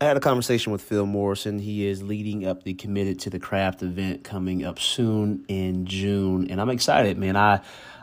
I 0.00 0.06
had 0.06 0.16
a 0.16 0.20
conversation 0.20 0.72
with 0.72 0.82
Phil 0.82 1.06
Morrison. 1.06 1.60
He 1.60 1.86
is 1.86 2.02
leading 2.02 2.44
up 2.44 2.64
the 2.64 2.74
Committed 2.74 3.20
to 3.20 3.30
the 3.30 3.38
Craft 3.38 3.82
event 3.82 4.24
coming 4.24 4.64
up 4.64 4.80
soon 4.80 5.44
in 5.46 5.86
June, 5.86 6.50
and 6.50 6.60
I'm 6.60 6.70
excited, 6.70 7.16
man. 7.16 7.36
I 7.36 7.60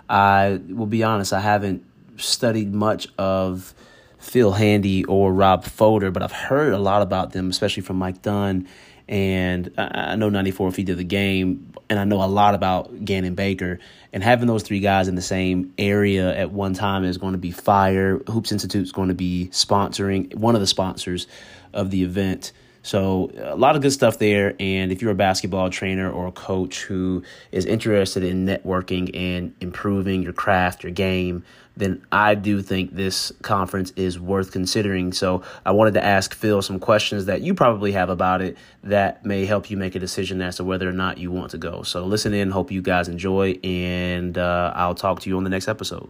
I 0.10 0.62
will 0.70 0.86
be 0.86 1.04
honest, 1.04 1.34
I 1.34 1.42
haven't 1.42 1.84
studied 2.18 2.74
much 2.74 3.08
of 3.18 3.74
Phil 4.20 4.54
Handy 4.54 5.04
or 5.04 5.34
Rob 5.34 5.66
Fodor, 5.66 6.12
but 6.12 6.24
I've 6.24 6.32
heard 6.32 6.74
a 6.74 6.80
lot 6.80 7.02
about 7.02 7.34
them, 7.34 7.50
especially 7.50 7.84
from 7.84 7.98
Mike 7.98 8.22
Dunn. 8.22 8.68
And 9.08 9.74
I 9.78 10.16
know 10.16 10.30
94 10.30 10.72
feet 10.72 10.90
of 10.90 10.98
the 10.98 11.04
game, 11.04 11.74
and 11.90 12.00
I 12.00 12.06
know 12.06 12.24
a 12.24 12.28
lot 12.28 12.56
about 12.56 13.04
Gannon 13.04 13.36
Baker. 13.36 13.80
And 14.14 14.24
having 14.24 14.48
those 14.48 14.64
three 14.64 14.80
guys 14.80 15.10
in 15.10 15.16
the 15.16 15.22
same 15.22 15.74
area 15.78 16.34
at 16.34 16.52
one 16.52 16.74
time 16.74 17.04
is 17.04 17.18
going 17.18 17.34
to 17.34 17.38
be 17.38 17.52
fire. 17.52 18.20
Hoops 18.28 18.54
Institute 18.54 18.84
is 18.84 18.94
going 18.94 19.10
to 19.10 19.14
be 19.14 19.50
sponsoring, 19.52 20.34
one 20.36 20.56
of 20.56 20.62
the 20.62 20.68
sponsors 20.68 21.28
of 21.74 21.92
the 21.92 22.04
event. 22.04 22.52
So 22.84 23.32
a 23.38 23.56
lot 23.56 23.76
of 23.76 23.82
good 23.82 23.94
stuff 23.94 24.18
there. 24.18 24.56
And 24.60 24.92
if 24.92 25.02
you're 25.02 25.12
a 25.12 25.16
basketball 25.16 25.70
trainer 25.70 26.12
or 26.12 26.28
a 26.28 26.32
coach 26.32 26.82
who 26.82 27.24
is 27.52 27.66
interested 27.66 28.24
in 28.24 28.46
networking 28.46 29.16
and 29.16 29.54
improving 29.62 30.24
your 30.24 30.34
craft, 30.34 30.84
your 30.84 30.92
game, 30.92 31.44
then 31.78 32.06
I 32.12 32.36
do 32.36 32.62
think 32.62 32.96
this 32.96 33.32
conference 33.44 33.92
is 33.96 34.20
worth 34.20 34.52
considering. 34.52 35.14
So 35.14 35.44
I 35.66 35.72
wanted 35.72 35.94
to 35.94 36.04
ask 36.04 36.34
Phil 36.34 36.62
some 36.62 36.80
questions 36.80 37.26
that 37.26 37.42
you 37.42 37.54
probably 37.54 37.94
have 37.94 38.10
about 38.10 38.42
it 38.42 38.58
that 38.84 39.26
may 39.26 39.46
help 39.46 39.70
you 39.70 39.78
make 39.78 39.96
a 39.96 40.00
decision 40.00 40.42
as 40.42 40.58
to 40.58 40.64
whether 40.64 40.90
or 40.90 40.94
not 40.94 41.18
you 41.18 41.32
want 41.32 41.52
to 41.52 41.58
go. 41.58 41.84
So 41.84 42.06
listen 42.06 42.34
in. 42.34 42.52
Hope 42.52 42.72
you 42.72 42.82
guys 42.82 43.08
enjoy, 43.08 43.60
and 43.64 44.38
uh, 44.38 44.74
I'll 44.76 44.96
talk 44.96 45.22
to 45.22 45.30
you 45.30 45.38
on 45.38 45.44
the 45.44 45.50
next 45.50 45.68
episode. 45.68 46.10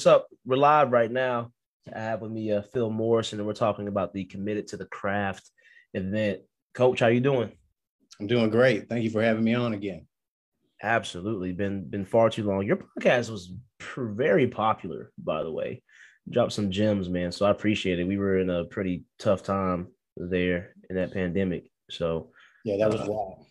What's 0.00 0.06
up? 0.06 0.28
We're 0.46 0.56
live 0.56 0.92
right 0.92 1.12
now. 1.12 1.52
I 1.94 1.98
have 1.98 2.22
with 2.22 2.30
me 2.30 2.50
uh, 2.50 2.62
Phil 2.72 2.88
Morrison, 2.88 3.38
and 3.38 3.46
we're 3.46 3.52
talking 3.52 3.86
about 3.86 4.14
the 4.14 4.24
Committed 4.24 4.68
to 4.68 4.78
the 4.78 4.86
Craft 4.86 5.50
event. 5.92 6.40
Coach, 6.72 7.00
how 7.00 7.08
you 7.08 7.20
doing? 7.20 7.52
I'm 8.18 8.26
doing 8.26 8.48
great. 8.48 8.88
Thank 8.88 9.04
you 9.04 9.10
for 9.10 9.22
having 9.22 9.44
me 9.44 9.52
on 9.52 9.74
again. 9.74 10.06
Absolutely, 10.82 11.52
been 11.52 11.84
been 11.90 12.06
far 12.06 12.30
too 12.30 12.44
long. 12.44 12.66
Your 12.66 12.78
podcast 12.78 13.28
was 13.28 13.52
very 13.98 14.46
popular, 14.48 15.12
by 15.18 15.42
the 15.42 15.52
way. 15.52 15.82
Dropped 16.30 16.54
some 16.54 16.70
gems, 16.70 17.10
man. 17.10 17.30
So 17.30 17.44
I 17.44 17.50
appreciate 17.50 17.98
it. 17.98 18.08
We 18.08 18.16
were 18.16 18.38
in 18.38 18.48
a 18.48 18.64
pretty 18.64 19.04
tough 19.18 19.42
time 19.42 19.88
there 20.16 20.74
in 20.88 20.96
that 20.96 21.12
pandemic. 21.12 21.70
So 21.90 22.30
yeah, 22.64 22.78
that 22.78 22.90
was 22.90 23.02
uh, 23.02 23.06
wild. 23.06 23.44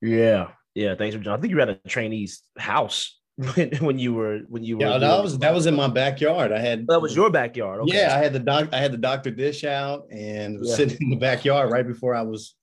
Yeah, 0.00 0.48
yeah. 0.74 0.94
Thanks 0.94 1.14
for 1.14 1.20
John. 1.20 1.38
I 1.38 1.42
think 1.42 1.50
you 1.50 1.56
were 1.56 1.62
at 1.62 1.68
a 1.68 1.78
trainee's 1.86 2.42
house 2.56 3.19
when, 3.54 3.70
when 3.76 3.98
you 3.98 4.12
were 4.12 4.40
when 4.48 4.62
you 4.62 4.76
were 4.76 4.84
yeah 4.84 4.98
that 4.98 5.22
was 5.22 5.38
that 5.38 5.54
was 5.54 5.66
in 5.66 5.74
my 5.74 5.88
backyard 5.88 6.52
i 6.52 6.58
had 6.58 6.86
that 6.86 7.00
was 7.00 7.16
your 7.16 7.30
backyard 7.30 7.80
okay. 7.80 7.96
yeah 7.96 8.14
i 8.14 8.18
had 8.18 8.32
the 8.32 8.38
doc 8.38 8.68
i 8.72 8.78
had 8.78 8.92
the 8.92 8.98
doctor 8.98 9.30
dish 9.30 9.64
out 9.64 10.04
and 10.10 10.58
was 10.58 10.70
yeah. 10.70 10.76
sitting 10.76 10.98
in 11.00 11.10
the 11.10 11.16
backyard 11.16 11.70
right 11.70 11.86
before 11.86 12.14
i 12.14 12.22
was 12.22 12.54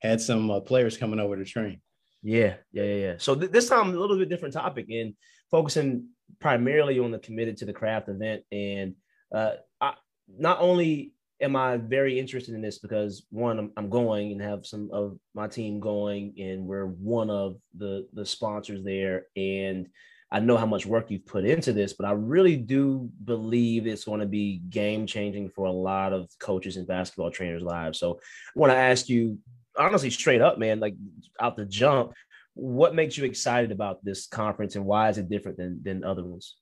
had 0.00 0.20
some 0.20 0.50
uh, 0.50 0.60
players 0.60 0.96
coming 0.96 1.20
over 1.20 1.36
to 1.36 1.44
train 1.44 1.80
yeah 2.22 2.54
yeah 2.72 2.82
yeah, 2.82 2.94
yeah. 2.94 3.14
so 3.18 3.34
th- 3.34 3.50
this 3.50 3.68
time 3.68 3.88
a 3.88 3.98
little 3.98 4.18
bit 4.18 4.28
different 4.28 4.52
topic 4.52 4.86
and 4.90 5.14
focusing 5.50 6.06
primarily 6.40 6.98
on 6.98 7.10
the 7.10 7.18
committed 7.18 7.56
to 7.56 7.64
the 7.64 7.72
craft 7.72 8.08
event 8.08 8.42
and 8.52 8.94
uh 9.34 9.52
I, 9.80 9.94
not 10.38 10.60
only 10.60 11.14
am 11.40 11.56
i 11.56 11.78
very 11.78 12.18
interested 12.18 12.54
in 12.54 12.60
this 12.60 12.78
because 12.78 13.26
one 13.30 13.58
I'm, 13.58 13.72
I'm 13.76 13.88
going 13.88 14.32
and 14.32 14.42
have 14.42 14.66
some 14.66 14.90
of 14.92 15.18
my 15.34 15.46
team 15.46 15.80
going 15.80 16.34
and 16.38 16.66
we're 16.66 16.86
one 16.86 17.30
of 17.30 17.56
the 17.76 18.06
the 18.12 18.26
sponsors 18.26 18.84
there 18.84 19.26
and 19.36 19.88
I 20.30 20.40
know 20.40 20.56
how 20.56 20.66
much 20.66 20.86
work 20.86 21.10
you've 21.10 21.26
put 21.26 21.44
into 21.44 21.72
this, 21.72 21.92
but 21.92 22.06
I 22.06 22.12
really 22.12 22.56
do 22.56 23.08
believe 23.24 23.86
it's 23.86 24.04
going 24.04 24.20
to 24.20 24.26
be 24.26 24.60
game 24.70 25.06
changing 25.06 25.50
for 25.50 25.66
a 25.66 25.72
lot 25.72 26.12
of 26.12 26.28
coaches 26.40 26.76
and 26.76 26.86
basketball 26.86 27.30
trainers' 27.30 27.62
lives. 27.62 27.98
So 27.98 28.14
I 28.14 28.58
want 28.58 28.72
to 28.72 28.76
ask 28.76 29.08
you, 29.08 29.38
honestly, 29.78 30.10
straight 30.10 30.40
up, 30.40 30.58
man, 30.58 30.80
like 30.80 30.94
out 31.40 31.56
the 31.56 31.64
jump, 31.64 32.12
what 32.54 32.94
makes 32.94 33.16
you 33.16 33.24
excited 33.24 33.70
about 33.70 34.04
this 34.04 34.26
conference 34.26 34.74
and 34.74 34.84
why 34.84 35.10
is 35.10 35.18
it 35.18 35.28
different 35.28 35.58
than, 35.58 35.80
than 35.84 36.02
other 36.02 36.24
ones? 36.24 36.56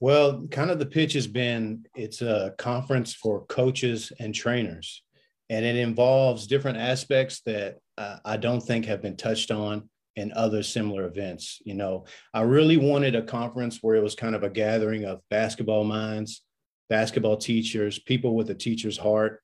Well, 0.00 0.46
kind 0.50 0.70
of 0.70 0.78
the 0.80 0.86
pitch 0.86 1.12
has 1.12 1.28
been 1.28 1.86
it's 1.94 2.22
a 2.22 2.54
conference 2.58 3.14
for 3.14 3.46
coaches 3.46 4.12
and 4.18 4.34
trainers, 4.34 5.04
and 5.48 5.64
it 5.64 5.76
involves 5.76 6.48
different 6.48 6.78
aspects 6.78 7.40
that 7.46 7.76
uh, 7.96 8.16
I 8.24 8.36
don't 8.36 8.60
think 8.60 8.86
have 8.86 9.00
been 9.00 9.16
touched 9.16 9.52
on 9.52 9.88
and 10.16 10.32
other 10.32 10.62
similar 10.62 11.06
events. 11.06 11.60
You 11.64 11.74
know, 11.74 12.04
I 12.34 12.42
really 12.42 12.76
wanted 12.76 13.14
a 13.14 13.22
conference 13.22 13.78
where 13.82 13.96
it 13.96 14.02
was 14.02 14.14
kind 14.14 14.34
of 14.34 14.42
a 14.42 14.50
gathering 14.50 15.04
of 15.04 15.20
basketball 15.30 15.84
minds, 15.84 16.42
basketball 16.88 17.36
teachers, 17.36 17.98
people 17.98 18.34
with 18.34 18.50
a 18.50 18.54
teacher's 18.54 18.98
heart. 18.98 19.42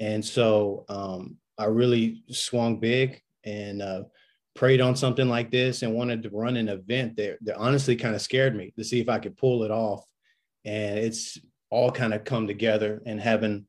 And 0.00 0.24
so 0.24 0.84
um, 0.88 1.36
I 1.58 1.66
really 1.66 2.22
swung 2.30 2.80
big 2.80 3.22
and 3.44 3.82
uh, 3.82 4.02
prayed 4.54 4.80
on 4.80 4.96
something 4.96 5.28
like 5.28 5.50
this 5.50 5.82
and 5.82 5.94
wanted 5.94 6.22
to 6.22 6.30
run 6.30 6.56
an 6.56 6.68
event 6.68 7.16
that, 7.16 7.38
that 7.42 7.56
honestly 7.56 7.96
kind 7.96 8.14
of 8.14 8.22
scared 8.22 8.56
me 8.56 8.72
to 8.76 8.84
see 8.84 9.00
if 9.00 9.08
I 9.08 9.18
could 9.18 9.36
pull 9.36 9.62
it 9.62 9.70
off. 9.70 10.04
And 10.64 10.98
it's 10.98 11.38
all 11.70 11.90
kind 11.90 12.12
of 12.12 12.24
come 12.24 12.46
together 12.46 13.00
and 13.06 13.20
having 13.20 13.66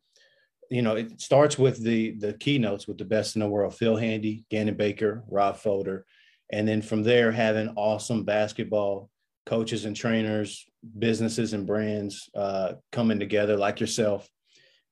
you 0.72 0.82
know, 0.82 0.96
it 0.96 1.20
starts 1.20 1.60
with 1.60 1.84
the 1.84 2.12
the 2.12 2.34
keynotes 2.34 2.88
with 2.88 2.98
the 2.98 3.04
best 3.04 3.36
in 3.36 3.42
the 3.42 3.48
world: 3.48 3.76
Phil 3.76 3.98
Handy, 3.98 4.46
Gannon 4.50 4.76
Baker, 4.76 5.22
Rob 5.28 5.58
Fodor, 5.58 6.06
and 6.52 6.68
then 6.68 6.82
from 6.82 7.04
there 7.04 7.32
having 7.32 7.74
awesome 7.76 8.24
basketball 8.24 9.10
coaches 9.46 9.86
and 9.86 9.96
trainers 9.96 10.66
businesses 10.98 11.54
and 11.54 11.66
brands 11.68 12.30
uh, 12.36 12.74
coming 12.92 13.20
together 13.20 13.56
like 13.58 13.80
yourself 13.80 14.28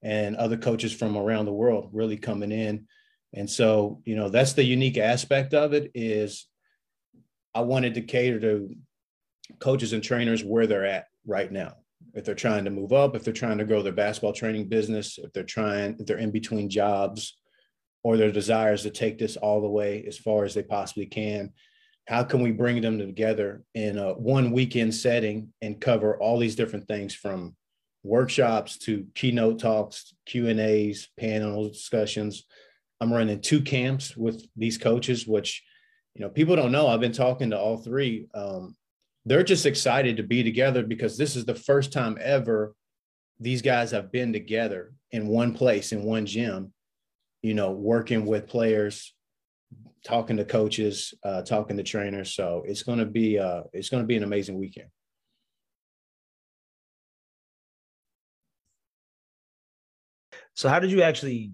and 0.02 0.36
other 0.36 0.58
coaches 0.58 0.94
from 0.94 1.18
around 1.18 1.46
the 1.46 1.54
world 1.54 1.90
really 1.92 2.18
coming 2.18 2.52
in. 2.52 2.88
And 3.34 3.50
so 3.50 4.02
you 4.06 4.16
know 4.16 4.30
that's 4.30 4.54
the 4.54 4.64
unique 4.64 4.98
aspect 4.98 5.54
of 5.54 5.74
it 5.74 5.92
is 5.94 6.48
i 7.54 7.62
wanted 7.62 7.96
to 7.96 8.02
cater 8.02 8.40
to 8.40 8.76
coaches 9.60 9.94
and 9.94 10.04
trainers 10.04 10.44
where 10.44 10.68
they're 10.68 10.86
at 10.86 11.06
right 11.26 11.52
now. 11.52 11.74
If 12.14 12.26
they're 12.26 12.36
trying 12.36 12.66
to 12.66 12.72
move 12.72 12.92
up 12.92 13.16
if 13.16 13.24
they're 13.24 13.34
trying 13.34 13.60
to 13.60 13.66
grow 13.66 13.84
their 13.84 13.94
basketball 13.94 14.34
training 14.34 14.68
business 14.68 15.20
if 15.20 15.32
they're 15.32 15.44
trying 15.44 15.98
if 16.00 16.08
they're 16.08 16.18
in 16.18 16.32
between 16.32 16.70
jobs 16.70 17.39
or 18.04 18.18
their 18.18 18.32
desires 18.32 18.84
to 18.84 18.90
take 18.90 19.18
this 19.18 19.38
all 19.38 19.62
the 19.62 19.70
way 19.70 20.04
as 20.08 20.18
far 20.18 20.46
as 20.46 20.54
they 20.54 20.64
possibly 20.64 21.06
can. 21.06 21.52
How 22.08 22.24
can 22.24 22.42
we 22.42 22.52
bring 22.52 22.82
them 22.82 22.98
together 22.98 23.64
in 23.76 23.98
a 23.98 24.14
one 24.14 24.52
weekend 24.52 24.96
setting 24.96 25.54
and 25.62 25.80
cover 25.80 26.18
all 26.18 26.40
these 26.40 26.56
different 26.56 26.88
things 26.88 27.14
from 27.14 27.56
workshops 28.04 28.78
to 28.78 29.06
keynote 29.14 29.60
talks 29.60 30.14
q 30.26 30.48
and 30.48 30.60
a's 30.60 31.10
panel 31.20 31.68
discussions? 31.68 32.46
I'm 33.02 33.14
running 33.14 33.42
two 33.42 33.62
camps 33.62 34.18
with 34.18 34.46
these 34.56 34.78
coaches 34.78 35.28
which 35.28 35.64
you 36.16 36.22
know 36.22 36.30
people 36.30 36.56
don't 36.56 36.72
know. 36.72 36.88
I've 36.88 37.00
been 37.00 37.12
talking 37.12 37.52
to 37.52 37.60
all 37.60 37.78
three. 37.78 38.28
Um, 38.34 38.76
they're 39.26 39.44
just 39.44 39.66
excited 39.66 40.18
to 40.18 40.24
be 40.24 40.44
together 40.44 40.84
because 40.84 41.18
this 41.18 41.36
is 41.36 41.46
the 41.46 41.54
first 41.54 41.94
time 41.94 42.18
ever 42.20 42.74
these 43.40 43.62
guys 43.62 43.92
have 43.92 44.12
been 44.12 44.34
together 44.34 44.94
in 45.12 45.28
one 45.28 45.54
place 45.54 45.92
in 45.92 46.04
one 46.04 46.26
gym 46.26 46.74
you 47.42 47.54
know, 47.54 47.72
working 47.72 48.26
with 48.26 48.48
players, 48.48 49.14
talking 50.04 50.38
to 50.38 50.46
coaches, 50.46 51.14
uh, 51.24 51.42
talking 51.42 51.78
to 51.78 51.84
trainers. 51.84 52.32
So 52.32 52.64
it's 52.66 52.84
going 52.84 53.00
to 53.00 53.06
be 53.06 53.40
uh, 53.40 53.64
it's 53.74 53.90
going 53.90 54.04
to 54.04 54.08
be 54.08 54.18
an 54.18 54.24
amazing 54.24 54.58
weekend. 54.58 54.90
So 60.54 60.68
how 60.68 60.80
did 60.80 60.92
you 60.92 61.04
actually 61.04 61.54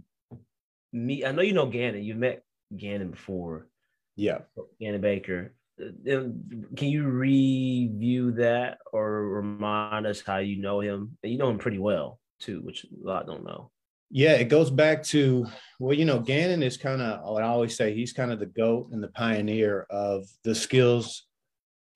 meet? 0.91 1.25
I 1.25 1.31
know 1.31 1.43
you 1.43 1.53
know 1.53 1.67
Gannon. 1.67 2.03
You've 2.03 2.17
met 2.17 2.43
Gannon 2.75 3.11
before. 3.11 3.67
Yeah, 4.15 4.39
Gannon 4.79 5.01
Baker. 5.01 5.53
Can 5.77 6.63
you 6.77 7.07
review 7.07 8.31
that 8.33 8.77
or 8.93 9.27
remind 9.27 10.07
us 10.07 10.21
how 10.21 10.37
you 10.37 10.61
know 10.61 10.79
him? 10.79 11.17
And 11.21 11.31
you 11.31 11.37
know 11.37 11.49
him 11.49 11.59
pretty 11.59 11.79
well 11.79 12.19
too, 12.39 12.61
which 12.61 12.85
a 12.85 13.07
lot 13.07 13.27
don't 13.27 13.43
know. 13.43 13.71
Yeah, 14.15 14.35
it 14.35 14.45
goes 14.45 14.71
back 14.71 15.03
to 15.07 15.45
well, 15.77 15.93
you 15.93 16.05
know, 16.05 16.21
Gannon 16.21 16.63
is 16.63 16.77
kind 16.77 17.01
of 17.01 17.37
I 17.37 17.41
always 17.41 17.75
say, 17.75 17.93
he's 17.93 18.13
kind 18.13 18.31
of 18.31 18.39
the 18.39 18.45
goat 18.45 18.91
and 18.93 19.03
the 19.03 19.09
pioneer 19.09 19.85
of 19.89 20.25
the 20.45 20.55
skills 20.55 21.27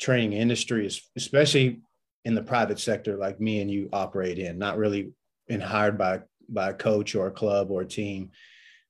training 0.01 0.33
industry, 0.33 0.85
especially 1.15 1.79
in 2.25 2.35
the 2.35 2.43
private 2.43 2.77
sector, 2.77 3.15
like 3.15 3.39
me 3.39 3.61
and 3.61 3.71
you 3.71 3.87
operate 3.93 4.37
in, 4.37 4.57
not 4.57 4.77
really 4.77 5.13
been 5.47 5.61
hired 5.61 5.97
by 5.97 6.19
by 6.49 6.71
a 6.71 6.73
coach 6.73 7.15
or 7.15 7.27
a 7.27 7.31
club 7.31 7.71
or 7.71 7.83
a 7.83 7.87
team. 7.87 8.31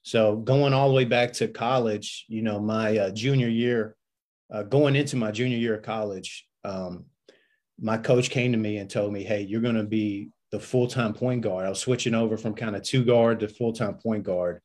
So 0.01 0.37
going 0.37 0.73
all 0.73 0.89
the 0.89 0.95
way 0.95 1.05
back 1.05 1.33
to 1.33 1.47
college, 1.47 2.25
you 2.29 2.41
know, 2.41 2.59
my 2.59 2.97
uh, 2.97 3.09
junior 3.11 3.47
year, 3.47 3.95
uh, 4.51 4.63
going 4.63 4.95
into 4.95 5.17
my 5.17 5.29
junior 5.29 5.59
year 5.59 5.75
of 5.75 5.83
college, 5.83 6.47
um, 6.63 7.05
my 7.79 7.99
coach 7.99 8.31
came 8.31 8.53
to 8.53 8.57
me 8.57 8.77
and 8.77 8.89
told 8.89 9.13
me, 9.13 9.23
"Hey, 9.23 9.41
you're 9.43 9.61
going 9.61 9.75
to 9.75 9.83
be 9.83 10.31
the 10.51 10.59
full 10.59 10.87
time 10.87 11.13
point 11.13 11.41
guard." 11.41 11.65
I 11.65 11.69
was 11.69 11.79
switching 11.79 12.15
over 12.15 12.37
from 12.37 12.55
kind 12.55 12.75
of 12.75 12.83
two 12.83 13.03
guard 13.03 13.39
to 13.39 13.47
full 13.47 13.73
time 13.73 13.95
point 13.95 14.23
guard, 14.23 14.61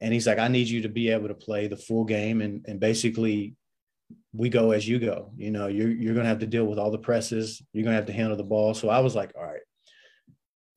and 0.00 0.12
he's 0.12 0.26
like, 0.26 0.38
"I 0.38 0.48
need 0.48 0.68
you 0.68 0.82
to 0.82 0.88
be 0.88 1.10
able 1.10 1.28
to 1.28 1.34
play 1.34 1.66
the 1.66 1.76
full 1.76 2.04
game 2.04 2.40
and 2.40 2.64
and 2.66 2.80
basically." 2.80 3.56
We 4.32 4.48
go 4.48 4.72
as 4.72 4.88
you 4.88 4.98
go. 4.98 5.30
You 5.36 5.52
know, 5.52 5.68
you're 5.68 5.90
you're 5.90 6.14
gonna 6.14 6.28
have 6.28 6.40
to 6.40 6.46
deal 6.46 6.64
with 6.64 6.80
all 6.80 6.90
the 6.90 6.98
presses. 6.98 7.62
You're 7.72 7.84
gonna 7.84 7.96
have 7.96 8.06
to 8.06 8.12
handle 8.12 8.36
the 8.36 8.42
ball. 8.42 8.74
So 8.74 8.88
I 8.88 9.00
was 9.00 9.14
like, 9.14 9.32
all 9.36 9.44
right, 9.44 9.60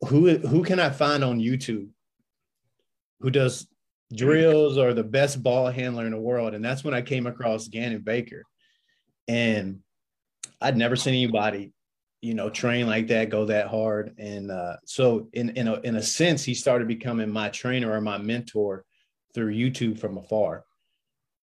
who 0.08 0.38
who 0.38 0.64
can 0.64 0.80
I 0.80 0.90
find 0.90 1.24
on 1.24 1.40
YouTube 1.40 1.90
who 3.24 3.32
does 3.32 3.68
drills 4.14 4.78
or 4.78 4.94
the 4.94 5.04
best 5.04 5.42
ball 5.42 5.72
handler 5.72 6.06
in 6.06 6.12
the 6.12 6.20
world? 6.20 6.54
And 6.54 6.64
that's 6.64 6.84
when 6.84 6.94
I 6.94 7.02
came 7.02 7.26
across 7.26 7.70
Gannon 7.70 8.02
Baker. 8.02 8.44
And 9.30 9.80
I'd 10.60 10.78
never 10.78 10.98
seen 10.98 11.14
anybody, 11.14 11.72
you 12.24 12.34
know, 12.34 12.50
train 12.50 12.88
like 12.88 13.08
that, 13.08 13.30
go 13.30 13.44
that 13.44 13.68
hard. 13.68 14.16
And 14.18 14.50
uh, 14.50 14.78
so 14.86 15.28
in 15.34 15.50
in 15.52 15.68
a, 15.68 15.74
in 15.82 15.98
a 15.98 16.02
sense, 16.02 16.42
he 16.42 16.54
started 16.54 16.88
becoming 16.88 17.30
my 17.30 17.50
trainer 17.50 17.92
or 17.92 18.00
my 18.00 18.18
mentor 18.18 18.86
through 19.34 19.54
YouTube 19.54 20.00
from 20.00 20.18
afar. 20.18 20.64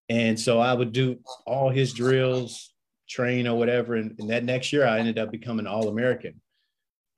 And 0.08 0.40
so 0.40 0.58
I 0.58 0.72
would 0.72 0.92
do 0.92 1.18
all 1.46 1.68
his 1.68 1.92
drills, 1.92 2.72
train 3.06 3.46
or 3.46 3.58
whatever. 3.58 3.96
And, 3.96 4.18
and 4.18 4.30
that 4.30 4.44
next 4.44 4.72
year 4.72 4.86
I 4.86 4.98
ended 4.98 5.18
up 5.18 5.30
becoming 5.30 5.66
all 5.66 5.88
American. 5.88 6.40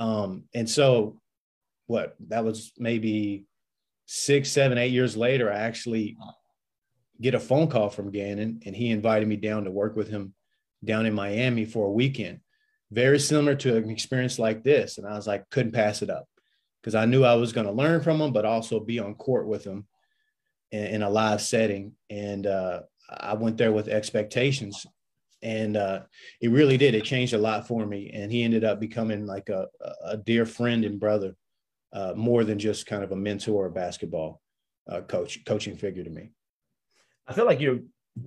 Um, 0.00 0.44
and 0.52 0.68
so 0.68 1.20
what 1.86 2.16
that 2.30 2.44
was 2.44 2.72
maybe 2.78 3.44
six, 4.06 4.50
seven, 4.50 4.76
eight 4.76 4.90
years 4.90 5.16
later, 5.16 5.52
I 5.52 5.60
actually 5.60 6.16
get 7.20 7.34
a 7.34 7.40
phone 7.40 7.68
call 7.68 7.90
from 7.90 8.10
Gannon 8.10 8.60
and 8.66 8.74
he 8.74 8.90
invited 8.90 9.28
me 9.28 9.36
down 9.36 9.64
to 9.64 9.70
work 9.70 9.94
with 9.94 10.08
him 10.08 10.34
down 10.84 11.06
in 11.06 11.14
Miami 11.14 11.64
for 11.64 11.86
a 11.86 11.92
weekend. 11.92 12.40
Very 12.92 13.18
similar 13.18 13.54
to 13.56 13.76
an 13.76 13.88
experience 13.88 14.38
like 14.38 14.62
this. 14.62 14.98
And 14.98 15.06
I 15.06 15.14
was 15.14 15.26
like, 15.26 15.48
couldn't 15.48 15.72
pass 15.72 16.02
it 16.02 16.10
up 16.10 16.28
because 16.82 16.94
I 16.94 17.06
knew 17.06 17.24
I 17.24 17.34
was 17.34 17.52
going 17.52 17.66
to 17.66 17.72
learn 17.72 18.02
from 18.02 18.20
him, 18.20 18.32
but 18.32 18.44
also 18.44 18.80
be 18.80 18.98
on 18.98 19.14
court 19.14 19.46
with 19.46 19.64
him 19.64 19.86
in, 20.72 20.84
in 20.84 21.02
a 21.02 21.08
live 21.08 21.40
setting. 21.40 21.92
And 22.10 22.46
uh, 22.46 22.80
I 23.08 23.32
went 23.32 23.56
there 23.56 23.72
with 23.72 23.88
expectations. 23.88 24.84
And 25.40 25.76
uh, 25.76 26.02
it 26.42 26.50
really 26.50 26.76
did. 26.76 26.94
It 26.94 27.04
changed 27.04 27.32
a 27.32 27.38
lot 27.38 27.66
for 27.66 27.86
me. 27.86 28.10
And 28.12 28.30
he 28.30 28.44
ended 28.44 28.62
up 28.62 28.78
becoming 28.78 29.26
like 29.26 29.48
a, 29.48 29.68
a 30.04 30.18
dear 30.18 30.44
friend 30.44 30.84
and 30.84 31.00
brother 31.00 31.34
uh, 31.94 32.12
more 32.14 32.44
than 32.44 32.58
just 32.58 32.86
kind 32.86 33.02
of 33.02 33.12
a 33.12 33.16
mentor 33.16 33.66
or 33.66 33.70
basketball 33.70 34.42
uh, 34.86 35.00
coach, 35.00 35.44
coaching 35.46 35.76
figure 35.76 36.04
to 36.04 36.10
me. 36.10 36.30
I 37.26 37.32
feel 37.32 37.46
like 37.46 37.60
you're, 37.60 37.78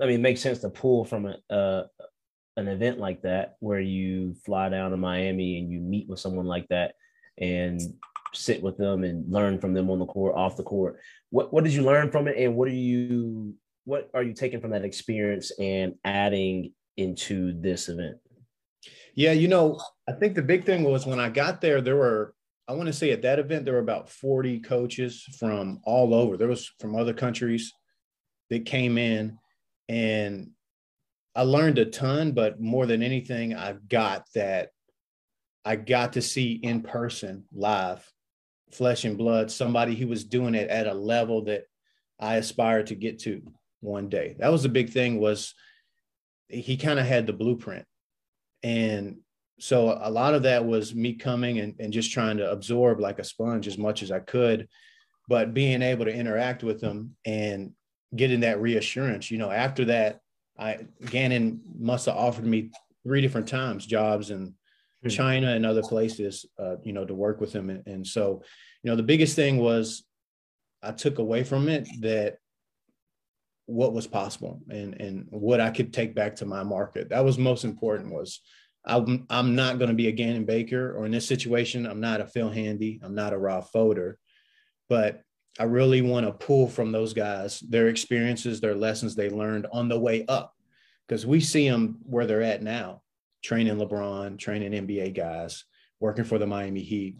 I 0.01 0.07
mean, 0.07 0.15
it 0.15 0.21
makes 0.21 0.41
sense 0.41 0.59
to 0.59 0.69
pull 0.69 1.05
from 1.05 1.31
a, 1.51 1.85
an 2.57 2.67
event 2.67 2.99
like 2.99 3.21
that 3.23 3.55
where 3.59 3.79
you 3.79 4.35
fly 4.45 4.69
down 4.69 4.91
to 4.91 4.97
Miami 4.97 5.59
and 5.59 5.69
you 5.69 5.79
meet 5.79 6.07
with 6.07 6.19
someone 6.19 6.45
like 6.45 6.67
that 6.69 6.95
and 7.37 7.81
sit 8.33 8.61
with 8.61 8.77
them 8.77 9.03
and 9.03 9.31
learn 9.31 9.59
from 9.59 9.73
them 9.73 9.89
on 9.89 9.99
the 9.99 10.05
court, 10.05 10.35
off 10.35 10.57
the 10.57 10.63
court. 10.63 10.99
What 11.29 11.51
what 11.51 11.63
did 11.63 11.73
you 11.73 11.83
learn 11.83 12.11
from 12.11 12.27
it, 12.27 12.37
and 12.37 12.55
what 12.55 12.67
are 12.67 12.71
you 12.71 13.55
what 13.85 14.09
are 14.13 14.23
you 14.23 14.33
taking 14.33 14.61
from 14.61 14.71
that 14.71 14.85
experience 14.85 15.51
and 15.59 15.95
adding 16.03 16.73
into 16.97 17.59
this 17.59 17.89
event? 17.89 18.17
Yeah, 19.15 19.31
you 19.31 19.47
know, 19.47 19.79
I 20.07 20.13
think 20.13 20.35
the 20.35 20.41
big 20.41 20.65
thing 20.65 20.83
was 20.83 21.05
when 21.05 21.19
I 21.19 21.29
got 21.29 21.61
there, 21.61 21.81
there 21.81 21.95
were 21.95 22.33
I 22.67 22.73
want 22.73 22.87
to 22.87 22.93
say 22.93 23.11
at 23.11 23.21
that 23.21 23.39
event, 23.39 23.63
there 23.63 23.75
were 23.75 23.79
about 23.79 24.09
40 24.09 24.59
coaches 24.61 25.23
from 25.39 25.79
all 25.83 26.13
over. 26.15 26.35
There 26.35 26.47
was 26.47 26.71
from 26.79 26.95
other 26.95 27.13
countries 27.13 27.71
that 28.49 28.65
came 28.65 28.97
in 28.97 29.37
and 29.87 30.49
I 31.35 31.43
learned 31.43 31.77
a 31.77 31.85
ton, 31.85 32.31
but 32.31 32.61
more 32.61 32.85
than 32.85 33.03
anything, 33.03 33.55
I 33.55 33.73
got 33.89 34.25
that 34.35 34.69
I 35.65 35.75
got 35.75 36.13
to 36.13 36.21
see 36.21 36.53
in 36.53 36.81
person 36.81 37.45
live, 37.51 38.07
flesh 38.71 39.03
and 39.03 39.17
blood, 39.17 39.49
somebody 39.49 39.95
who 39.95 40.07
was 40.07 40.23
doing 40.23 40.53
it 40.53 40.69
at 40.69 40.85
a 40.85 40.93
level 40.93 41.45
that 41.45 41.63
I 42.19 42.35
aspired 42.35 42.87
to 42.87 42.95
get 42.95 43.19
to 43.21 43.41
one 43.81 44.07
day. 44.07 44.35
That 44.37 44.51
was 44.51 44.61
the 44.61 44.69
big 44.69 44.91
thing 44.91 45.19
was 45.19 45.55
he 46.47 46.77
kind 46.77 46.99
of 46.99 47.07
had 47.07 47.25
the 47.25 47.33
blueprint. 47.33 47.85
And 48.61 49.17
so 49.59 49.97
a 49.99 50.11
lot 50.11 50.35
of 50.35 50.43
that 50.43 50.65
was 50.65 50.93
me 50.93 51.13
coming 51.13 51.59
and, 51.59 51.73
and 51.79 51.91
just 51.91 52.11
trying 52.11 52.37
to 52.37 52.51
absorb 52.51 52.99
like 52.99 53.17
a 53.17 53.23
sponge 53.23 53.67
as 53.67 53.77
much 53.77 54.03
as 54.03 54.11
I 54.11 54.19
could, 54.19 54.67
but 55.27 55.55
being 55.55 55.81
able 55.81 56.05
to 56.05 56.13
interact 56.13 56.63
with 56.63 56.79
them 56.79 57.15
and 57.25 57.71
getting 58.15 58.41
that 58.41 58.61
reassurance. 58.61 59.31
You 59.31 59.39
know, 59.39 59.49
after 59.49 59.85
that, 59.85 60.19
I 60.57 60.87
Gannon 61.05 61.61
must 61.77 62.05
have 62.05 62.15
offered 62.15 62.45
me 62.45 62.71
three 63.03 63.21
different 63.21 63.47
times 63.47 63.85
jobs 63.85 64.31
in 64.31 64.55
hmm. 65.01 65.09
China 65.09 65.51
and 65.53 65.65
other 65.65 65.81
places, 65.81 66.45
uh, 66.59 66.77
you 66.83 66.93
know, 66.93 67.05
to 67.05 67.13
work 67.13 67.41
with 67.41 67.53
him. 67.53 67.69
And, 67.69 67.85
and 67.87 68.07
so, 68.07 68.43
you 68.83 68.89
know, 68.89 68.95
the 68.95 69.03
biggest 69.03 69.35
thing 69.35 69.57
was 69.57 70.03
I 70.81 70.91
took 70.91 71.19
away 71.19 71.43
from 71.43 71.67
it 71.69 71.87
that 72.01 72.37
what 73.67 73.93
was 73.93 74.05
possible 74.05 74.61
and 74.69 74.93
and 75.01 75.27
what 75.29 75.59
I 75.59 75.71
could 75.71 75.91
take 75.91 76.15
back 76.15 76.35
to 76.37 76.45
my 76.45 76.63
market. 76.63 77.09
That 77.09 77.25
was 77.25 77.37
most 77.37 77.63
important 77.63 78.13
was 78.13 78.41
I'm, 78.85 79.25
I'm 79.29 79.55
not 79.55 79.79
going 79.79 79.89
to 79.89 79.95
be 79.95 80.07
a 80.07 80.11
Gannon 80.11 80.45
Baker, 80.45 80.95
or 80.95 81.05
in 81.05 81.11
this 81.11 81.27
situation, 81.27 81.87
I'm 81.87 81.99
not 81.99 82.21
a 82.21 82.27
Phil 82.27 82.49
Handy, 82.49 82.99
I'm 83.03 83.15
not 83.15 83.33
a 83.33 83.37
Rob 83.37 83.65
Fodor, 83.71 84.19
but 84.89 85.21
I 85.59 85.63
really 85.63 86.01
want 86.01 86.25
to 86.25 86.33
pull 86.33 86.67
from 86.67 86.91
those 86.91 87.13
guys 87.13 87.59
their 87.61 87.87
experiences, 87.87 88.59
their 88.59 88.75
lessons 88.75 89.15
they 89.15 89.29
learned 89.29 89.67
on 89.71 89.87
the 89.87 89.99
way 89.99 90.25
up, 90.27 90.53
because 91.07 91.25
we 91.25 91.39
see 91.39 91.69
them 91.69 91.99
where 92.03 92.25
they're 92.25 92.41
at 92.41 92.61
now, 92.61 93.01
training 93.43 93.77
LeBron, 93.77 94.37
training 94.37 94.73
NBA 94.73 95.15
guys, 95.15 95.63
working 95.99 96.25
for 96.25 96.37
the 96.37 96.47
Miami 96.47 96.81
Heat. 96.81 97.15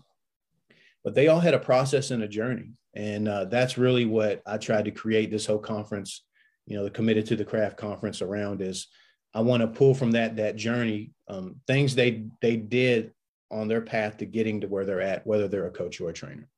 But 1.04 1.16
they 1.16 1.28
all 1.28 1.40
had 1.40 1.54
a 1.54 1.60
process 1.60 2.12
and 2.12 2.24
a 2.24 2.28
journey, 2.28 2.72
and 2.94 3.28
uh, 3.28 3.46
that's 3.46 3.78
really 3.78 4.06
what 4.06 4.42
I 4.46 4.58
tried 4.58 4.86
to 4.86 4.92
create 4.92 5.32
this 5.32 5.46
whole 5.46 5.60
conference. 5.60 6.24
You 6.66 6.78
know, 6.78 6.84
the 6.84 6.90
committed 6.90 7.28
to 7.28 7.36
the 7.36 7.46
craft 7.46 7.78
conference 7.78 8.22
around 8.22 8.62
is 8.62 8.88
I 9.34 9.42
want 9.42 9.62
to 9.62 9.68
pull 9.68 9.94
from 9.94 10.12
that 10.12 10.38
that 10.38 10.56
journey 10.56 11.12
um, 11.28 11.58
things 11.68 11.94
they 11.96 12.26
they 12.42 12.58
did 12.58 13.14
on 13.52 13.68
their 13.68 13.82
path 13.82 14.18
to 14.18 14.26
getting 14.26 14.62
to 14.62 14.68
where 14.68 14.84
they're 14.84 15.02
at, 15.02 15.26
whether 15.28 15.48
they're 15.48 15.68
a 15.68 15.72
coach 15.72 16.02
or 16.02 16.10
a 16.10 16.14
trainer. 16.14 16.50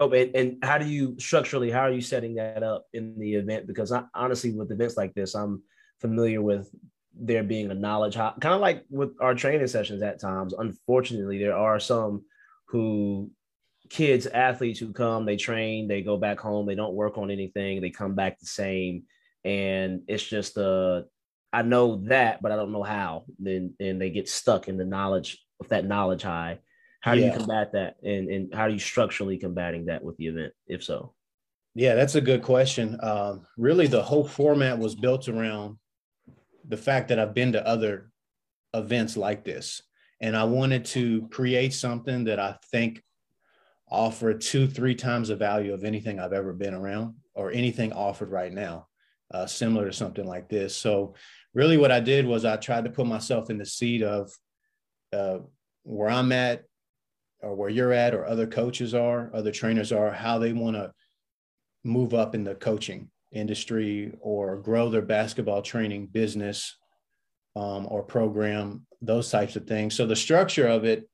Oh, 0.00 0.10
and, 0.12 0.34
and 0.34 0.64
how 0.64 0.78
do 0.78 0.86
you 0.86 1.16
structurally? 1.20 1.70
How 1.70 1.80
are 1.80 1.92
you 1.92 2.00
setting 2.00 2.34
that 2.36 2.62
up 2.62 2.86
in 2.94 3.18
the 3.18 3.34
event? 3.34 3.66
Because 3.66 3.92
I, 3.92 4.04
honestly, 4.14 4.52
with 4.52 4.72
events 4.72 4.96
like 4.96 5.14
this, 5.14 5.34
I'm 5.34 5.62
familiar 6.00 6.40
with 6.40 6.70
there 7.14 7.42
being 7.42 7.70
a 7.70 7.74
knowledge 7.74 8.14
high, 8.14 8.32
kind 8.40 8.54
of 8.54 8.62
like 8.62 8.84
with 8.88 9.10
our 9.20 9.34
training 9.34 9.66
sessions 9.66 10.02
at 10.02 10.18
times. 10.18 10.54
Unfortunately, 10.54 11.38
there 11.38 11.56
are 11.56 11.78
some 11.78 12.24
who 12.68 13.30
kids, 13.90 14.26
athletes 14.26 14.78
who 14.80 14.92
come, 14.94 15.26
they 15.26 15.36
train, 15.36 15.86
they 15.86 16.00
go 16.00 16.16
back 16.16 16.40
home, 16.40 16.64
they 16.64 16.74
don't 16.74 16.94
work 16.94 17.18
on 17.18 17.30
anything, 17.30 17.80
they 17.80 17.90
come 17.90 18.14
back 18.14 18.40
the 18.40 18.46
same, 18.46 19.02
and 19.44 20.02
it's 20.08 20.24
just 20.24 20.56
a 20.56 21.04
I 21.52 21.62
know 21.62 21.96
that, 22.06 22.40
but 22.40 22.52
I 22.52 22.56
don't 22.56 22.72
know 22.72 22.84
how. 22.84 23.24
Then 23.38 23.74
and 23.80 24.00
they 24.00 24.10
get 24.10 24.28
stuck 24.28 24.68
in 24.68 24.78
the 24.78 24.84
knowledge 24.84 25.44
of 25.60 25.68
that 25.68 25.84
knowledge 25.84 26.22
high. 26.22 26.60
How 27.00 27.14
do 27.14 27.20
yeah. 27.20 27.32
you 27.32 27.38
combat 27.38 27.72
that, 27.72 27.96
and 28.02 28.28
and 28.28 28.54
how 28.54 28.62
are 28.62 28.68
you 28.68 28.78
structurally 28.78 29.38
combating 29.38 29.86
that 29.86 30.04
with 30.04 30.16
the 30.18 30.26
event, 30.26 30.52
if 30.66 30.84
so? 30.84 31.14
Yeah, 31.74 31.94
that's 31.94 32.14
a 32.14 32.20
good 32.20 32.42
question. 32.42 32.98
Um, 33.02 33.46
really, 33.56 33.86
the 33.86 34.02
whole 34.02 34.26
format 34.26 34.78
was 34.78 34.94
built 34.94 35.28
around 35.28 35.78
the 36.68 36.76
fact 36.76 37.08
that 37.08 37.18
I've 37.18 37.34
been 37.34 37.52
to 37.52 37.66
other 37.66 38.10
events 38.74 39.16
like 39.16 39.44
this, 39.44 39.82
and 40.20 40.36
I 40.36 40.44
wanted 40.44 40.84
to 40.86 41.26
create 41.28 41.72
something 41.72 42.24
that 42.24 42.38
I 42.38 42.56
think 42.70 43.02
offered 43.90 44.40
two, 44.40 44.68
three 44.68 44.94
times 44.94 45.28
the 45.28 45.36
value 45.36 45.72
of 45.72 45.84
anything 45.84 46.20
I've 46.20 46.32
ever 46.32 46.52
been 46.52 46.74
around 46.74 47.14
or 47.34 47.50
anything 47.50 47.92
offered 47.92 48.30
right 48.30 48.52
now, 48.52 48.86
uh, 49.32 49.46
similar 49.46 49.86
to 49.86 49.92
something 49.92 50.26
like 50.26 50.48
this. 50.48 50.76
So 50.76 51.14
really 51.54 51.76
what 51.76 51.90
I 51.90 52.00
did 52.00 52.26
was 52.26 52.44
I 52.44 52.56
tried 52.56 52.84
to 52.84 52.90
put 52.90 53.06
myself 53.06 53.50
in 53.50 53.58
the 53.58 53.66
seat 53.66 54.02
of 54.02 54.30
uh, 55.12 55.38
where 55.82 56.10
I'm 56.10 56.30
at 56.30 56.64
or 57.42 57.54
where 57.54 57.70
you're 57.70 57.92
at 57.92 58.14
or 58.14 58.26
other 58.26 58.46
coaches 58.46 58.94
are, 58.94 59.30
other 59.34 59.52
trainers 59.52 59.92
are, 59.92 60.10
how 60.10 60.38
they 60.38 60.52
want 60.52 60.76
to 60.76 60.92
move 61.84 62.14
up 62.14 62.34
in 62.34 62.44
the 62.44 62.54
coaching 62.54 63.10
industry 63.32 64.12
or 64.20 64.56
grow 64.56 64.90
their 64.90 65.02
basketball 65.02 65.62
training 65.62 66.06
business 66.06 66.76
um, 67.56 67.86
or 67.88 68.02
program, 68.02 68.86
those 69.00 69.30
types 69.30 69.56
of 69.56 69.66
things. 69.66 69.94
So 69.94 70.06
the 70.06 70.16
structure 70.16 70.66
of 70.66 70.84
it 70.84 71.08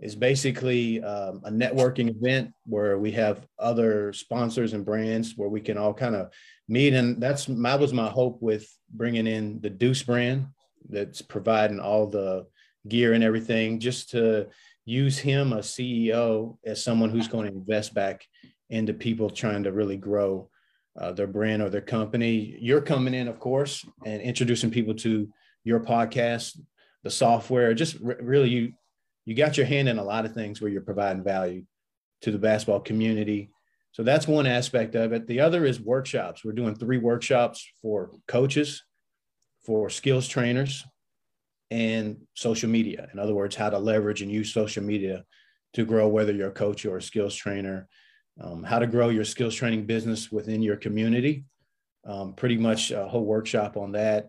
is 0.00 0.16
basically 0.16 1.02
um, 1.02 1.40
a 1.44 1.50
networking 1.50 2.10
event 2.10 2.52
where 2.66 2.98
we 2.98 3.12
have 3.12 3.46
other 3.58 4.12
sponsors 4.12 4.72
and 4.72 4.84
brands 4.84 5.34
where 5.36 5.48
we 5.48 5.60
can 5.60 5.78
all 5.78 5.94
kind 5.94 6.16
of 6.16 6.32
meet. 6.68 6.92
And 6.92 7.22
that's 7.22 7.46
that 7.46 7.80
was 7.80 7.92
my 7.92 8.08
hope 8.08 8.42
with 8.42 8.66
bringing 8.92 9.28
in 9.28 9.60
the 9.60 9.70
Deuce 9.70 10.02
brand 10.02 10.48
that's 10.88 11.22
providing 11.22 11.78
all 11.78 12.08
the 12.08 12.46
gear 12.88 13.12
and 13.12 13.22
everything, 13.22 13.78
just 13.78 14.10
to 14.10 14.48
use 14.84 15.18
him, 15.18 15.52
a 15.52 15.58
CEO, 15.58 16.56
as 16.64 16.82
someone 16.82 17.10
who's 17.10 17.28
going 17.28 17.48
to 17.50 17.56
invest 17.56 17.94
back 17.94 18.26
into 18.70 18.94
people 18.94 19.30
trying 19.30 19.62
to 19.64 19.72
really 19.72 19.96
grow 19.96 20.48
uh, 20.98 21.12
their 21.12 21.26
brand 21.26 21.62
or 21.62 21.70
their 21.70 21.80
company. 21.80 22.56
You're 22.60 22.80
coming 22.80 23.14
in, 23.14 23.28
of 23.28 23.38
course, 23.38 23.86
and 24.04 24.20
introducing 24.20 24.70
people 24.70 24.94
to 24.96 25.28
your 25.64 25.80
podcast, 25.80 26.58
the 27.02 27.10
software. 27.10 27.74
Just 27.74 27.98
re- 28.00 28.16
really, 28.20 28.50
you 28.50 28.72
you 29.24 29.34
got 29.34 29.56
your 29.56 29.66
hand 29.66 29.88
in 29.88 29.98
a 29.98 30.04
lot 30.04 30.24
of 30.24 30.34
things 30.34 30.60
where 30.60 30.70
you're 30.70 30.82
providing 30.82 31.22
value 31.22 31.64
to 32.22 32.30
the 32.32 32.38
basketball 32.38 32.80
community. 32.80 33.50
So 33.92 34.02
that's 34.02 34.26
one 34.26 34.46
aspect 34.46 34.94
of 34.94 35.12
it. 35.12 35.26
The 35.26 35.40
other 35.40 35.64
is 35.64 35.80
workshops. 35.80 36.44
We're 36.44 36.52
doing 36.52 36.74
three 36.74 36.98
workshops 36.98 37.64
for 37.80 38.10
coaches, 38.26 38.82
for 39.64 39.90
skills 39.90 40.26
trainers, 40.26 40.84
and 41.72 42.18
social 42.34 42.68
media. 42.68 43.08
In 43.14 43.18
other 43.18 43.34
words, 43.34 43.56
how 43.56 43.70
to 43.70 43.78
leverage 43.78 44.20
and 44.20 44.30
use 44.30 44.52
social 44.52 44.82
media 44.82 45.24
to 45.72 45.86
grow, 45.86 46.06
whether 46.06 46.30
you're 46.30 46.50
a 46.50 46.52
coach 46.52 46.84
or 46.84 46.98
a 46.98 47.02
skills 47.02 47.34
trainer, 47.34 47.88
um, 48.38 48.62
how 48.62 48.78
to 48.78 48.86
grow 48.86 49.08
your 49.08 49.24
skills 49.24 49.54
training 49.54 49.86
business 49.86 50.30
within 50.30 50.60
your 50.60 50.76
community. 50.76 51.44
Um, 52.06 52.34
pretty 52.34 52.58
much 52.58 52.90
a 52.90 53.08
whole 53.08 53.24
workshop 53.24 53.78
on 53.78 53.92
that. 53.92 54.28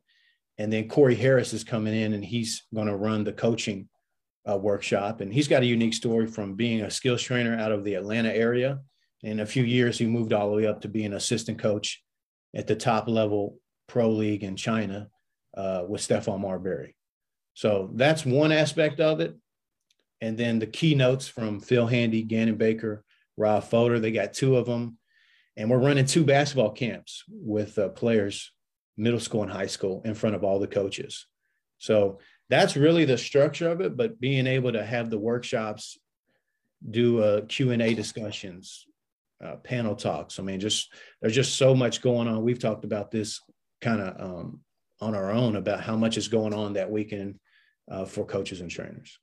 And 0.57 0.71
then 0.71 0.87
Corey 0.87 1.15
Harris 1.15 1.51
is 1.51 1.65
coming 1.65 1.93
in 1.93 2.13
and 2.13 2.23
he's 2.23 2.63
going 2.73 2.87
to 2.87 2.95
run 2.95 3.25
the 3.25 3.33
coaching 3.33 3.89
uh, 4.49 4.57
workshop. 4.57 5.19
And 5.19 5.33
he's 5.33 5.49
got 5.49 5.63
a 5.63 5.65
unique 5.65 5.95
story 5.95 6.27
from 6.27 6.55
being 6.55 6.81
a 6.81 6.91
skills 6.91 7.21
trainer 7.21 7.57
out 7.57 7.73
of 7.73 7.83
the 7.83 7.95
Atlanta 7.95 8.33
area. 8.33 8.79
In 9.21 9.41
a 9.41 9.45
few 9.45 9.63
years, 9.63 9.97
he 9.97 10.05
moved 10.05 10.31
all 10.31 10.49
the 10.49 10.55
way 10.55 10.67
up 10.67 10.79
to 10.81 10.87
being 10.87 11.07
an 11.07 11.13
assistant 11.13 11.59
coach 11.59 12.01
at 12.55 12.67
the 12.67 12.75
top 12.75 13.09
level 13.09 13.57
pro 13.87 14.09
league 14.09 14.43
in 14.43 14.55
China 14.55 15.09
uh, 15.57 15.83
with 15.89 16.01
Stephon 16.01 16.39
Marbury. 16.39 16.95
So 17.53 17.89
that's 17.93 18.25
one 18.25 18.51
aspect 18.51 18.99
of 18.99 19.19
it. 19.19 19.35
And 20.21 20.37
then 20.37 20.59
the 20.59 20.67
keynotes 20.67 21.27
from 21.27 21.59
Phil 21.59 21.85
Handy, 21.85 22.23
Gannon 22.23 22.55
Baker, 22.55 23.03
Rob 23.37 23.63
Fodor. 23.63 23.99
They 23.99 24.11
got 24.11 24.33
two 24.33 24.55
of 24.55 24.65
them. 24.65 24.97
And 25.57 25.69
we're 25.69 25.77
running 25.77 26.05
two 26.05 26.23
basketball 26.23 26.71
camps 26.71 27.23
with 27.29 27.77
uh, 27.77 27.89
players, 27.89 28.51
middle 28.97 29.19
school 29.19 29.43
and 29.43 29.51
high 29.51 29.67
school, 29.67 30.01
in 30.05 30.15
front 30.15 30.35
of 30.35 30.43
all 30.43 30.59
the 30.59 30.67
coaches. 30.67 31.27
So 31.77 32.19
that's 32.49 32.75
really 32.75 33.05
the 33.05 33.17
structure 33.17 33.69
of 33.69 33.81
it. 33.81 33.95
But 33.95 34.19
being 34.19 34.47
able 34.47 34.71
to 34.71 34.83
have 34.83 35.09
the 35.09 35.19
workshops, 35.19 35.97
do 36.89 37.21
uh, 37.21 37.41
Q 37.47 37.71
and 37.71 37.81
A 37.81 37.93
discussions, 37.93 38.85
uh, 39.43 39.57
panel 39.57 39.95
talks. 39.95 40.39
I 40.39 40.43
mean, 40.43 40.59
just 40.59 40.91
there's 41.21 41.35
just 41.35 41.55
so 41.55 41.75
much 41.75 42.01
going 42.01 42.27
on. 42.27 42.43
We've 42.43 42.59
talked 42.59 42.85
about 42.85 43.11
this 43.11 43.39
kind 43.81 44.01
of 44.01 44.21
um, 44.21 44.61
on 45.01 45.15
our 45.15 45.31
own 45.31 45.55
about 45.55 45.81
how 45.81 45.97
much 45.97 46.17
is 46.17 46.27
going 46.27 46.53
on 46.53 46.73
that 46.73 46.89
weekend 46.89 47.39
uh, 47.89 48.05
for 48.05 48.25
coaches 48.25 48.61
and 48.61 48.69
trainers. 48.69 49.19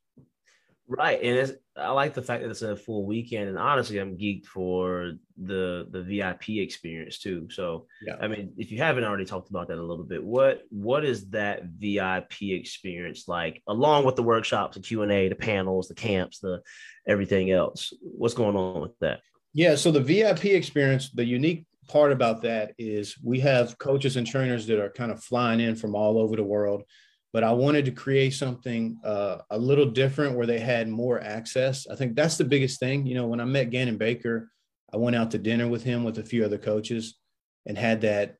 Right, 0.92 1.22
and 1.22 1.38
it's 1.38 1.52
I 1.76 1.90
like 1.90 2.14
the 2.14 2.22
fact 2.22 2.42
that 2.42 2.50
it's 2.50 2.62
a 2.62 2.74
full 2.74 3.06
weekend, 3.06 3.48
and 3.48 3.56
honestly, 3.56 3.98
I'm 3.98 4.18
geeked 4.18 4.46
for 4.46 5.12
the 5.36 5.86
the 5.88 6.02
VIP 6.02 6.48
experience 6.58 7.20
too. 7.20 7.46
So, 7.48 7.86
yeah. 8.04 8.16
I 8.20 8.26
mean, 8.26 8.52
if 8.56 8.72
you 8.72 8.78
haven't 8.78 9.04
already 9.04 9.24
talked 9.24 9.50
about 9.50 9.68
that 9.68 9.78
a 9.78 9.82
little 9.82 10.02
bit, 10.02 10.22
what 10.22 10.62
what 10.70 11.04
is 11.04 11.30
that 11.30 11.62
VIP 11.64 12.42
experience 12.42 13.28
like, 13.28 13.62
along 13.68 14.04
with 14.04 14.16
the 14.16 14.24
workshops, 14.24 14.76
the 14.76 14.82
Q 14.82 15.02
and 15.02 15.12
A, 15.12 15.28
the 15.28 15.36
panels, 15.36 15.86
the 15.86 15.94
camps, 15.94 16.40
the 16.40 16.60
everything 17.06 17.52
else? 17.52 17.92
What's 18.00 18.34
going 18.34 18.56
on 18.56 18.82
with 18.82 18.98
that? 18.98 19.20
Yeah, 19.54 19.76
so 19.76 19.92
the 19.92 20.00
VIP 20.00 20.46
experience, 20.46 21.10
the 21.12 21.24
unique 21.24 21.66
part 21.86 22.10
about 22.10 22.42
that 22.42 22.74
is 22.78 23.16
we 23.22 23.38
have 23.40 23.78
coaches 23.78 24.16
and 24.16 24.26
trainers 24.26 24.66
that 24.66 24.80
are 24.80 24.90
kind 24.90 25.12
of 25.12 25.22
flying 25.22 25.60
in 25.60 25.76
from 25.76 25.94
all 25.94 26.18
over 26.18 26.34
the 26.34 26.42
world 26.42 26.82
but 27.32 27.44
I 27.44 27.52
wanted 27.52 27.84
to 27.84 27.92
create 27.92 28.34
something 28.34 28.98
uh, 29.04 29.38
a 29.50 29.58
little 29.58 29.86
different 29.86 30.36
where 30.36 30.46
they 30.46 30.58
had 30.58 30.88
more 30.88 31.20
access. 31.20 31.86
I 31.86 31.94
think 31.94 32.16
that's 32.16 32.36
the 32.36 32.44
biggest 32.44 32.80
thing. 32.80 33.06
You 33.06 33.14
know, 33.14 33.26
when 33.26 33.40
I 33.40 33.44
met 33.44 33.70
Gannon 33.70 33.98
Baker, 33.98 34.50
I 34.92 34.96
went 34.96 35.16
out 35.16 35.30
to 35.32 35.38
dinner 35.38 35.68
with 35.68 35.84
him 35.84 36.02
with 36.02 36.18
a 36.18 36.24
few 36.24 36.44
other 36.44 36.58
coaches 36.58 37.18
and 37.66 37.78
had 37.78 38.00
that 38.00 38.36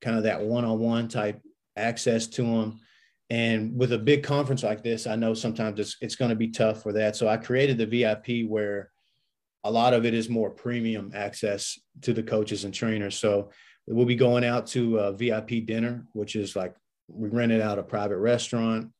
kind 0.00 0.16
of 0.16 0.22
that 0.24 0.42
one-on-one 0.42 1.08
type 1.08 1.40
access 1.76 2.26
to 2.28 2.44
him. 2.44 2.80
And 3.30 3.76
with 3.76 3.92
a 3.92 3.98
big 3.98 4.22
conference 4.22 4.62
like 4.62 4.82
this, 4.82 5.06
I 5.06 5.16
know 5.16 5.34
sometimes 5.34 5.78
it's 5.80 5.96
it's 6.00 6.16
going 6.16 6.30
to 6.30 6.36
be 6.36 6.48
tough 6.48 6.82
for 6.82 6.92
that. 6.92 7.16
So 7.16 7.28
I 7.28 7.36
created 7.36 7.78
the 7.78 7.86
VIP 7.86 8.48
where 8.48 8.90
a 9.64 9.70
lot 9.70 9.92
of 9.92 10.04
it 10.04 10.14
is 10.14 10.28
more 10.28 10.50
premium 10.50 11.12
access 11.14 11.78
to 12.02 12.12
the 12.12 12.22
coaches 12.22 12.64
and 12.64 12.72
trainers. 12.72 13.16
So 13.16 13.50
we'll 13.86 14.06
be 14.06 14.14
going 14.16 14.44
out 14.44 14.66
to 14.68 14.98
a 14.98 15.12
VIP 15.12 15.66
dinner, 15.66 16.06
which 16.12 16.34
is 16.34 16.56
like 16.56 16.74
we 17.12 17.28
rented 17.28 17.60
out 17.60 17.78
a 17.78 17.82
private 17.82 18.18
restaurant 18.18 18.90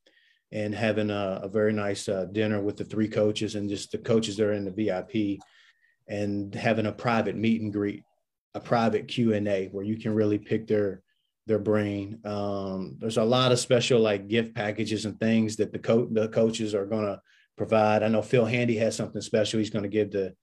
and 0.52 0.74
having 0.74 1.10
a, 1.10 1.40
a 1.44 1.48
very 1.48 1.72
nice 1.72 2.08
uh, 2.08 2.26
dinner 2.32 2.60
with 2.60 2.76
the 2.76 2.84
three 2.84 3.08
coaches 3.08 3.54
and 3.54 3.68
just 3.68 3.92
the 3.92 3.98
coaches 3.98 4.36
that 4.36 4.46
are 4.46 4.52
in 4.52 4.64
the 4.64 4.70
VIP 4.70 5.40
and 6.08 6.54
having 6.54 6.86
a 6.86 6.92
private 6.92 7.36
meet 7.36 7.60
and 7.60 7.72
greet, 7.72 8.02
a 8.54 8.60
private 8.60 9.06
Q 9.06 9.34
and 9.34 9.46
A 9.46 9.68
where 9.68 9.84
you 9.84 9.96
can 9.96 10.14
really 10.14 10.38
pick 10.38 10.66
their 10.66 11.02
their 11.46 11.58
brain. 11.58 12.18
Um, 12.24 12.96
there's 12.98 13.16
a 13.16 13.24
lot 13.24 13.52
of 13.52 13.58
special 13.58 14.00
like 14.00 14.28
gift 14.28 14.54
packages 14.54 15.04
and 15.04 15.18
things 15.18 15.56
that 15.56 15.72
the 15.72 15.78
coach 15.78 16.08
the 16.10 16.28
coaches 16.28 16.74
are 16.74 16.86
going 16.86 17.06
to 17.06 17.20
provide. 17.56 18.02
I 18.02 18.08
know 18.08 18.22
Phil 18.22 18.44
Handy 18.44 18.76
has 18.76 18.96
something 18.96 19.20
special 19.20 19.58
he's 19.58 19.70
going 19.70 19.84
to 19.84 19.88
give 19.88 20.10
to 20.10 20.34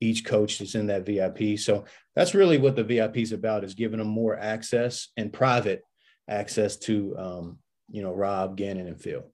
each 0.00 0.24
coach 0.24 0.58
that's 0.58 0.74
in 0.74 0.88
that 0.88 1.06
VIP. 1.06 1.58
So 1.58 1.84
that's 2.14 2.34
really 2.34 2.58
what 2.58 2.76
the 2.76 2.84
VIP 2.84 3.18
is 3.18 3.32
about 3.32 3.64
is 3.64 3.74
giving 3.74 3.98
them 3.98 4.08
more 4.08 4.36
access 4.36 5.08
and 5.16 5.32
private 5.32 5.82
access 6.28 6.76
to 6.76 7.16
um, 7.18 7.58
you 7.90 8.02
know 8.02 8.12
Rob, 8.12 8.56
Gannon, 8.56 8.86
and 8.86 9.00
Phil. 9.00 9.24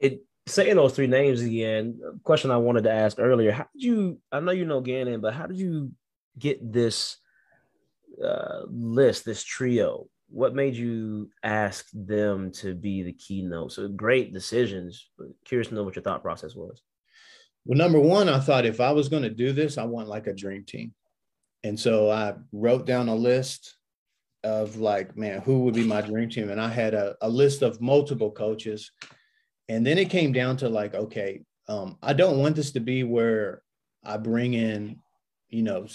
It 0.00 0.22
saying 0.46 0.76
those 0.76 0.94
three 0.94 1.06
names 1.06 1.40
again. 1.40 2.00
Question 2.22 2.50
I 2.50 2.56
wanted 2.56 2.84
to 2.84 2.92
ask 2.92 3.18
earlier: 3.18 3.52
How 3.52 3.66
did 3.74 3.82
you? 3.82 4.18
I 4.30 4.40
know 4.40 4.52
you 4.52 4.64
know 4.64 4.80
Gannon, 4.80 5.20
but 5.20 5.34
how 5.34 5.46
did 5.46 5.58
you 5.58 5.92
get 6.38 6.72
this 6.72 7.18
uh, 8.22 8.62
list, 8.68 9.24
this 9.24 9.44
trio? 9.44 10.08
What 10.28 10.54
made 10.54 10.74
you 10.74 11.30
ask 11.44 11.86
them 11.92 12.50
to 12.52 12.74
be 12.74 13.02
the 13.02 13.12
keynote? 13.12 13.72
So 13.72 13.88
great 13.88 14.32
decisions, 14.32 15.08
but 15.16 15.28
curious 15.44 15.68
to 15.68 15.74
know 15.74 15.84
what 15.84 15.94
your 15.94 16.02
thought 16.02 16.22
process 16.22 16.54
was. 16.54 16.82
Well, 17.64 17.78
number 17.78 18.00
one, 18.00 18.28
I 18.28 18.40
thought 18.40 18.66
if 18.66 18.80
I 18.80 18.90
was 18.90 19.08
going 19.08 19.22
to 19.22 19.30
do 19.30 19.52
this, 19.52 19.78
I 19.78 19.84
want 19.84 20.08
like 20.08 20.26
a 20.26 20.32
dream 20.32 20.64
team. 20.64 20.94
And 21.64 21.78
so 21.78 22.10
I 22.10 22.34
wrote 22.52 22.86
down 22.86 23.08
a 23.08 23.14
list 23.14 23.76
of 24.44 24.76
like, 24.76 25.16
man, 25.16 25.40
who 25.42 25.60
would 25.60 25.74
be 25.74 25.84
my 25.84 26.00
dream 26.00 26.28
team? 26.28 26.50
And 26.50 26.60
I 26.60 26.68
had 26.68 26.94
a, 26.94 27.16
a 27.20 27.28
list 27.28 27.62
of 27.62 27.80
multiple 27.80 28.30
coaches. 28.30 28.92
And 29.68 29.84
then 29.84 29.98
it 29.98 30.10
came 30.10 30.32
down 30.32 30.56
to 30.58 30.68
like, 30.68 30.94
okay, 30.94 31.42
um, 31.68 31.98
I 32.02 32.12
don't 32.12 32.38
want 32.38 32.56
this 32.56 32.72
to 32.72 32.80
be 32.80 33.02
where 33.02 33.62
I 34.04 34.16
bring 34.16 34.54
in, 34.54 35.00
you 35.48 35.62
know, 35.62 35.86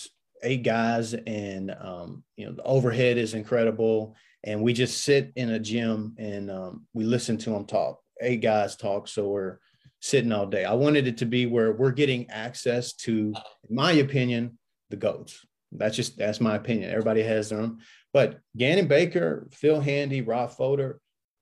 eight 0.43 0.63
guys 0.63 1.13
and, 1.13 1.71
um, 1.79 2.23
you 2.35 2.45
know, 2.45 2.51
the 2.51 2.63
overhead 2.63 3.17
is 3.17 3.33
incredible. 3.33 4.15
And 4.43 4.61
we 4.61 4.73
just 4.73 5.03
sit 5.03 5.31
in 5.35 5.51
a 5.51 5.59
gym 5.59 6.15
and 6.17 6.51
um, 6.51 6.85
we 6.93 7.05
listen 7.05 7.37
to 7.37 7.51
them 7.51 7.65
talk, 7.65 7.99
eight 8.21 8.41
guys 8.41 8.75
talk. 8.75 9.07
So 9.07 9.29
we're 9.29 9.59
sitting 9.99 10.31
all 10.31 10.47
day. 10.47 10.65
I 10.65 10.73
wanted 10.73 11.07
it 11.07 11.17
to 11.19 11.25
be 11.25 11.45
where 11.45 11.73
we're 11.73 11.91
getting 11.91 12.29
access 12.31 12.93
to, 12.93 13.33
in 13.69 13.75
my 13.75 13.93
opinion, 13.93 14.57
the 14.89 14.97
GOATs. 14.97 15.45
That's 15.71 15.95
just, 15.95 16.17
that's 16.17 16.41
my 16.41 16.55
opinion. 16.55 16.89
Everybody 16.89 17.23
has 17.23 17.49
their 17.49 17.61
own. 17.61 17.79
But 18.13 18.39
Gannon 18.57 18.87
Baker, 18.87 19.47
Phil 19.51 19.79
Handy, 19.79 20.21
Rob 20.21 20.51
Fodor, 20.51 20.99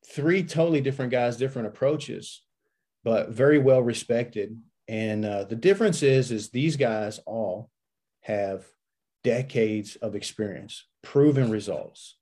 three 0.07 0.43
totally 0.43 0.81
different 0.81 1.11
guys, 1.11 1.38
different 1.38 1.67
approaches, 1.67 2.43
but 3.03 3.29
very 3.29 3.57
well 3.57 3.81
respected. 3.81 4.59
And 4.88 5.25
uh, 5.25 5.43
the 5.45 5.55
difference 5.55 6.03
is, 6.03 6.31
is 6.31 6.49
these 6.49 6.75
guys 6.75 7.19
all 7.25 7.69
have 8.21 8.65
decades 9.23 9.95
of 9.97 10.15
experience, 10.15 10.85
proven 11.01 11.51
results. 11.51 12.17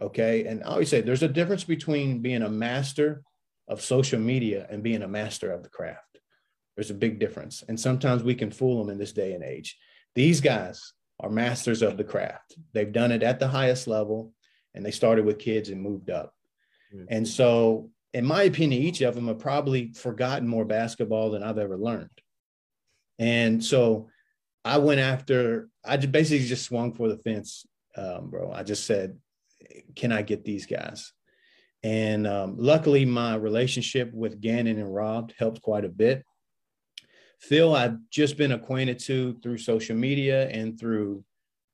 Okay. 0.00 0.46
And 0.46 0.62
I 0.62 0.68
always 0.68 0.90
say 0.90 1.00
there's 1.00 1.22
a 1.22 1.28
difference 1.28 1.64
between 1.64 2.20
being 2.20 2.42
a 2.42 2.50
master 2.50 3.22
of 3.68 3.80
social 3.80 4.20
media 4.20 4.66
and 4.70 4.82
being 4.82 5.02
a 5.02 5.08
master 5.08 5.50
of 5.52 5.62
the 5.62 5.68
craft. 5.68 6.18
There's 6.76 6.90
a 6.90 6.94
big 6.94 7.18
difference. 7.18 7.64
And 7.66 7.80
sometimes 7.80 8.22
we 8.22 8.34
can 8.34 8.50
fool 8.50 8.78
them 8.78 8.92
in 8.92 8.98
this 8.98 9.12
day 9.12 9.32
and 9.32 9.42
age. 9.42 9.78
These 10.14 10.40
guys 10.40 10.92
are 11.20 11.30
masters 11.30 11.82
of 11.82 11.96
the 11.96 12.04
craft. 12.04 12.56
They've 12.72 12.92
done 12.92 13.12
it 13.12 13.22
at 13.22 13.38
the 13.38 13.48
highest 13.48 13.86
level 13.86 14.32
and 14.74 14.84
they 14.84 14.90
started 14.90 15.24
with 15.24 15.38
kids 15.38 15.70
and 15.70 15.80
moved 15.80 16.10
up. 16.10 16.34
Mm-hmm. 16.94 17.04
And 17.08 17.26
so, 17.26 17.90
in 18.12 18.24
my 18.24 18.44
opinion, 18.44 18.82
each 18.82 19.00
of 19.00 19.14
them 19.14 19.28
have 19.28 19.38
probably 19.38 19.92
forgotten 19.92 20.48
more 20.48 20.64
basketball 20.64 21.30
than 21.30 21.42
I've 21.42 21.58
ever 21.58 21.76
learned. 21.76 22.10
And 23.18 23.64
so 23.64 24.08
I 24.64 24.78
went 24.78 25.00
after, 25.00 25.68
I 25.84 25.96
basically 25.96 26.46
just 26.46 26.64
swung 26.64 26.92
for 26.92 27.08
the 27.08 27.18
fence, 27.18 27.66
um, 27.96 28.30
bro. 28.30 28.52
I 28.52 28.62
just 28.62 28.86
said, 28.86 29.18
can 29.94 30.12
I 30.12 30.22
get 30.22 30.44
these 30.44 30.66
guys? 30.66 31.12
And 31.82 32.26
um, 32.26 32.56
luckily, 32.58 33.04
my 33.04 33.36
relationship 33.36 34.12
with 34.12 34.40
Gannon 34.40 34.78
and 34.78 34.94
Rob 34.94 35.32
helped 35.38 35.62
quite 35.62 35.84
a 35.84 35.88
bit. 35.88 36.24
Phil, 37.38 37.74
I've 37.74 37.98
just 38.10 38.36
been 38.36 38.52
acquainted 38.52 38.98
to 39.00 39.38
through 39.42 39.58
social 39.58 39.96
media 39.96 40.48
and 40.48 40.78
through 40.78 41.24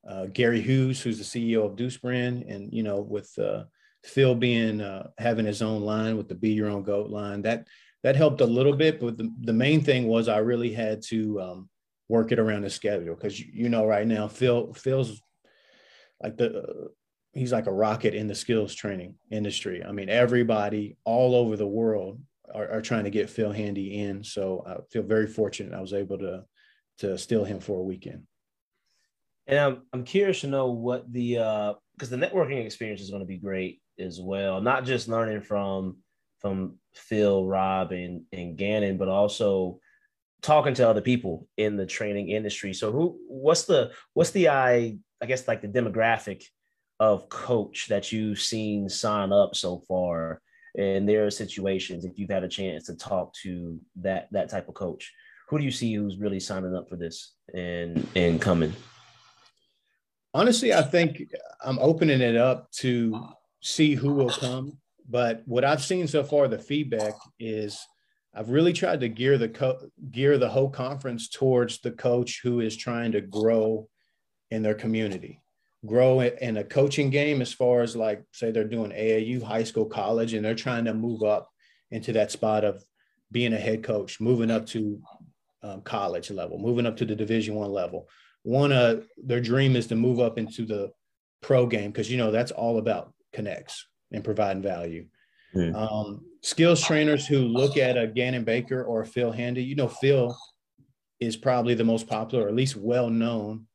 uh, 0.09 0.27
Gary 0.27 0.61
Hughes, 0.61 1.01
who's 1.01 1.19
the 1.19 1.25
CEO 1.25 1.65
of 1.65 1.77
Deuce 1.77 1.97
Brand, 1.97 2.43
and 2.43 2.73
you 2.73 2.83
know, 2.83 3.01
with 3.01 3.37
uh, 3.39 3.65
Phil 4.05 4.35
being 4.35 4.81
uh, 4.81 5.09
having 5.19 5.47
his 5.47 5.63
own 5.63 5.83
line 5.83 6.17
with 6.17 6.29
the 6.29 6.35
Be 6.35 6.51
Your 6.51 6.69
Own 6.69 6.83
Goat 6.83 7.11
line, 7.11 7.43
that 7.43 7.69
that 8.03 8.17
helped 8.17 8.41
a 8.41 8.47
little 8.47 8.75
bit. 8.75 9.01
But 9.01 9.17
the, 9.17 9.33
the 9.43 9.53
main 9.53 9.83
thing 9.83 10.09
was 10.09 10.29
I 10.29 10.39
really 10.39 10.73
had 10.73 11.03
to 11.03 11.41
um, 11.41 11.69
work 12.09 12.33
it 12.33 12.41
around 12.41 12.63
the 12.63 12.71
schedule 12.71 13.15
because 13.15 13.39
you 13.39 13.69
know 13.69 13.87
right 13.87 14.07
now 14.07 14.27
Phil 14.27 14.73
Phil's 14.75 15.21
like 16.23 16.37
the 16.37 16.91
he's 17.33 17.53
like 17.53 17.67
a 17.67 17.73
rocket 17.73 18.15
in 18.15 18.27
the 18.27 18.35
skills 18.35 18.75
training 18.75 19.15
industry. 19.31 19.83
I 19.85 19.93
mean, 19.93 20.09
everybody 20.09 20.97
all 21.05 21.35
over 21.35 21.57
the 21.57 21.67
world 21.67 22.21
are, 22.55 22.71
are, 22.71 22.83
trying 22.83 23.05
to 23.05 23.11
get 23.11 23.31
Phil 23.31 23.53
Handy 23.53 23.99
in. 24.01 24.23
So 24.25 24.65
I 24.67 24.77
feel 24.91 25.03
very 25.03 25.27
fortunate 25.27 25.75
I 25.75 25.81
was 25.81 25.93
able 25.93 26.19
to 26.19 26.45
to 26.99 27.19
steal 27.19 27.45
him 27.45 27.61
for 27.61 27.81
a 27.81 27.85
weekend. 27.85 28.25
And 29.47 29.59
I'm 29.59 29.83
I'm 29.93 30.05
curious 30.05 30.41
to 30.43 30.47
know 30.47 30.71
what 30.71 31.11
the 31.13 31.39
uh 31.39 31.75
because 31.95 32.11
the 32.11 32.17
networking 32.17 32.65
experience 32.65 33.01
is 33.01 33.11
going 33.11 33.23
to 33.23 33.27
be 33.27 33.39
great 33.39 33.81
as 33.99 34.21
well. 34.21 34.61
Not 34.61 34.85
just 34.85 35.09
learning 35.09 35.43
from 35.43 35.99
from 36.41 36.79
Phil, 36.95 37.47
Rob, 37.47 37.93
and 37.93 38.23
and 38.33 38.57
Gannon, 38.57 38.99
but 38.99 39.09
also 39.09 39.81
talking 40.43 40.75
to 40.75 40.89
other 40.89 41.01
people 41.01 41.49
in 41.57 41.77
the 41.77 41.87
training 41.87 42.29
industry. 42.29 42.73
So 42.75 42.93
who 42.93 43.19
what's 43.29 43.65
the 43.65 43.93
what's 44.15 44.31
the 44.31 44.49
I 44.49 44.99
I 45.21 45.27
guess 45.27 45.49
like 45.49 45.63
the 45.63 45.69
demographic 45.69 46.45
of 47.01 47.29
coach 47.29 47.89
that 47.89 48.13
you've 48.13 48.41
seen 48.41 48.89
sign 48.89 49.33
up 49.33 49.57
so 49.57 49.81
far 49.89 50.41
in 50.75 51.05
their 51.05 51.31
situations 51.31 52.05
if 52.05 52.19
you've 52.19 52.31
had 52.31 52.45
a 52.45 52.49
chance 52.49 52.87
to 52.87 52.97
talk 52.97 53.35
to 53.35 53.79
that 53.97 54.29
that 54.33 54.49
type 54.49 54.69
of 54.69 54.75
coach 54.75 55.13
who 55.49 55.59
do 55.59 55.65
you 55.65 55.71
see 55.71 55.93
who's 55.93 56.17
really 56.17 56.41
signing 56.41 56.75
up 56.75 56.89
for 56.89 56.97
this 56.97 57.35
and 57.53 58.09
and 58.17 58.41
coming? 58.41 58.73
Honestly 60.33 60.73
i 60.73 60.81
think 60.81 61.31
i'm 61.63 61.79
opening 61.79 62.23
it 62.23 62.37
up 62.37 62.71
to 62.73 63.23
see 63.61 63.95
who 63.95 64.15
will 64.15 64.31
come. 64.31 64.79
But 65.09 65.43
what 65.45 65.63
i've 65.63 65.83
seen 65.83 66.09
so 66.09 66.25
far 66.25 66.49
the 66.49 66.59
feedback 66.59 67.13
is 67.39 67.79
i've 68.35 68.49
really 68.49 68.73
tried 68.73 69.01
to 69.01 69.11
gear 69.11 69.37
the 69.37 69.51
co- 69.51 69.91
gear 70.11 70.39
the 70.39 70.49
whole 70.49 70.71
conference 70.71 71.29
towards 71.29 71.81
the 71.81 71.91
coach 71.91 72.41
who 72.43 72.61
is 72.61 72.75
trying 72.75 73.13
to 73.13 73.21
grow 73.21 73.89
in 74.51 74.63
their 74.63 74.75
community 74.75 75.42
grow 75.85 76.21
in 76.21 76.57
a 76.59 76.65
coaching 76.65 77.11
game 77.11 77.43
as 77.43 77.53
far 77.53 77.81
as 77.81 77.97
like 77.97 78.23
say 78.33 78.51
they're 78.51 78.65
doing 78.65 78.93
AAU 78.93 79.43
high 79.43 79.65
school 79.65 79.87
college 79.87 80.33
and 80.33 80.45
they're 80.45 80.55
trying 80.55 80.85
to 80.85 80.95
move 80.95 81.23
up 81.23 81.51
into 81.91 82.13
that 82.13 82.31
spot 82.31 82.65
of 82.65 82.85
being 83.33 83.53
a 83.53 83.59
head 83.59 83.83
coach 83.83 84.21
moving 84.21 84.51
up 84.51 84.67
to 84.67 85.01
um, 85.63 85.81
college 85.83 86.31
level 86.31 86.59
moving 86.59 86.87
up 86.87 86.97
to 86.97 87.05
the 87.05 87.17
division 87.17 87.55
one 87.55 87.73
level 87.73 88.09
one 88.43 88.73
uh 88.73 89.01
their 89.17 89.41
dream 89.41 89.77
is 89.77 89.87
to 89.87 89.97
move 89.97 90.21
up 90.21 90.39
into 90.39 90.65
the 90.65 90.91
pro 91.41 91.67
game 91.67 91.91
because 91.91 92.11
you 92.11 92.19
know 92.19 92.31
that's 92.31 92.51
all 92.53 92.79
about 92.79 93.13
connects 93.33 93.87
and 94.13 94.25
providing 94.25 94.63
value 94.63 95.07
mm. 95.55 95.75
um, 95.75 96.25
skills 96.43 96.85
trainers 96.85 97.27
who 97.27 97.39
look 97.39 97.77
at 97.77 97.97
a 97.97 98.07
gannon 98.07 98.45
baker 98.45 98.85
or 98.85 99.05
phil 99.05 99.33
handy 99.33 99.63
you 99.63 99.75
know 99.75 99.89
phil 99.89 100.37
is 101.21 101.37
probably 101.37 101.75
the 101.75 101.85
most 101.85 102.09
popular 102.09 102.47
or 102.47 102.49
at 102.49 102.55
least 102.55 102.77
well 102.77 103.09
known 103.09 103.67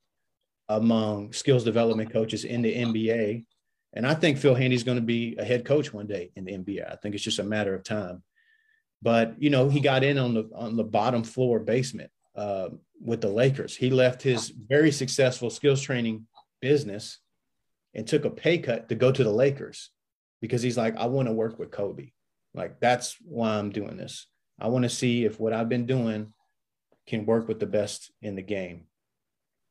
among 0.70 1.34
skills 1.34 1.64
development 1.64 2.12
coaches 2.12 2.44
in 2.44 2.62
the 2.62 2.74
NBA. 2.74 3.46
And 3.94 4.06
I 4.06 4.14
think 4.14 4.38
Phil 4.38 4.56
Handy's 4.56 4.84
going 4.84 4.98
to 4.98 5.04
be 5.04 5.36
a 5.38 5.46
head 5.46 5.66
coach 5.66 5.94
one 5.94 6.08
day 6.08 6.32
in 6.36 6.46
the 6.46 6.52
NBA. 6.52 6.92
I 6.92 6.96
think 6.98 7.16
it's 7.16 7.24
just 7.24 7.40
a 7.40 7.44
matter 7.44 7.74
of 7.74 7.84
time. 7.84 8.24
But 9.02 9.42
you 9.42 9.50
know, 9.50 9.70
he 9.70 9.80
got 9.80 10.04
in 10.04 10.18
on 10.18 10.34
the 10.34 10.50
on 10.56 10.76
the 10.76 10.84
bottom 10.84 11.24
floor 11.24 11.60
basement 11.60 12.12
uh, 12.36 12.70
with 13.00 13.22
the 13.22 13.30
Lakers. 13.30 13.76
He 13.76 13.90
left 13.90 14.22
his 14.22 14.50
very 14.50 14.92
successful 14.92 15.50
skills 15.50 15.82
training 15.82 16.26
business 16.62 17.20
and 17.94 18.08
took 18.08 18.26
a 18.26 18.30
pay 18.30 18.58
cut 18.58 18.90
to 18.90 18.96
go 18.96 19.12
to 19.12 19.24
the 19.24 19.32
Lakers 19.32 19.92
because 20.42 20.62
he's 20.62 20.78
like, 20.78 20.96
I 20.98 21.06
want 21.06 21.28
to 21.28 21.34
work 21.34 21.60
with 21.60 21.72
Kobe. 21.72 22.12
Like 22.54 22.80
that's 22.80 23.16
why 23.24 23.58
I'm 23.58 23.70
doing 23.70 23.98
this. 23.98 24.28
I 24.60 24.68
want 24.68 24.84
to 24.84 24.90
see 24.90 25.26
if 25.26 25.40
what 25.40 25.54
I've 25.54 25.70
been 25.70 25.86
doing 25.86 26.34
can 27.06 27.26
work 27.26 27.48
with 27.48 27.60
the 27.60 27.68
best 27.68 28.12
in 28.22 28.36
the 28.36 28.42
game 28.42 28.86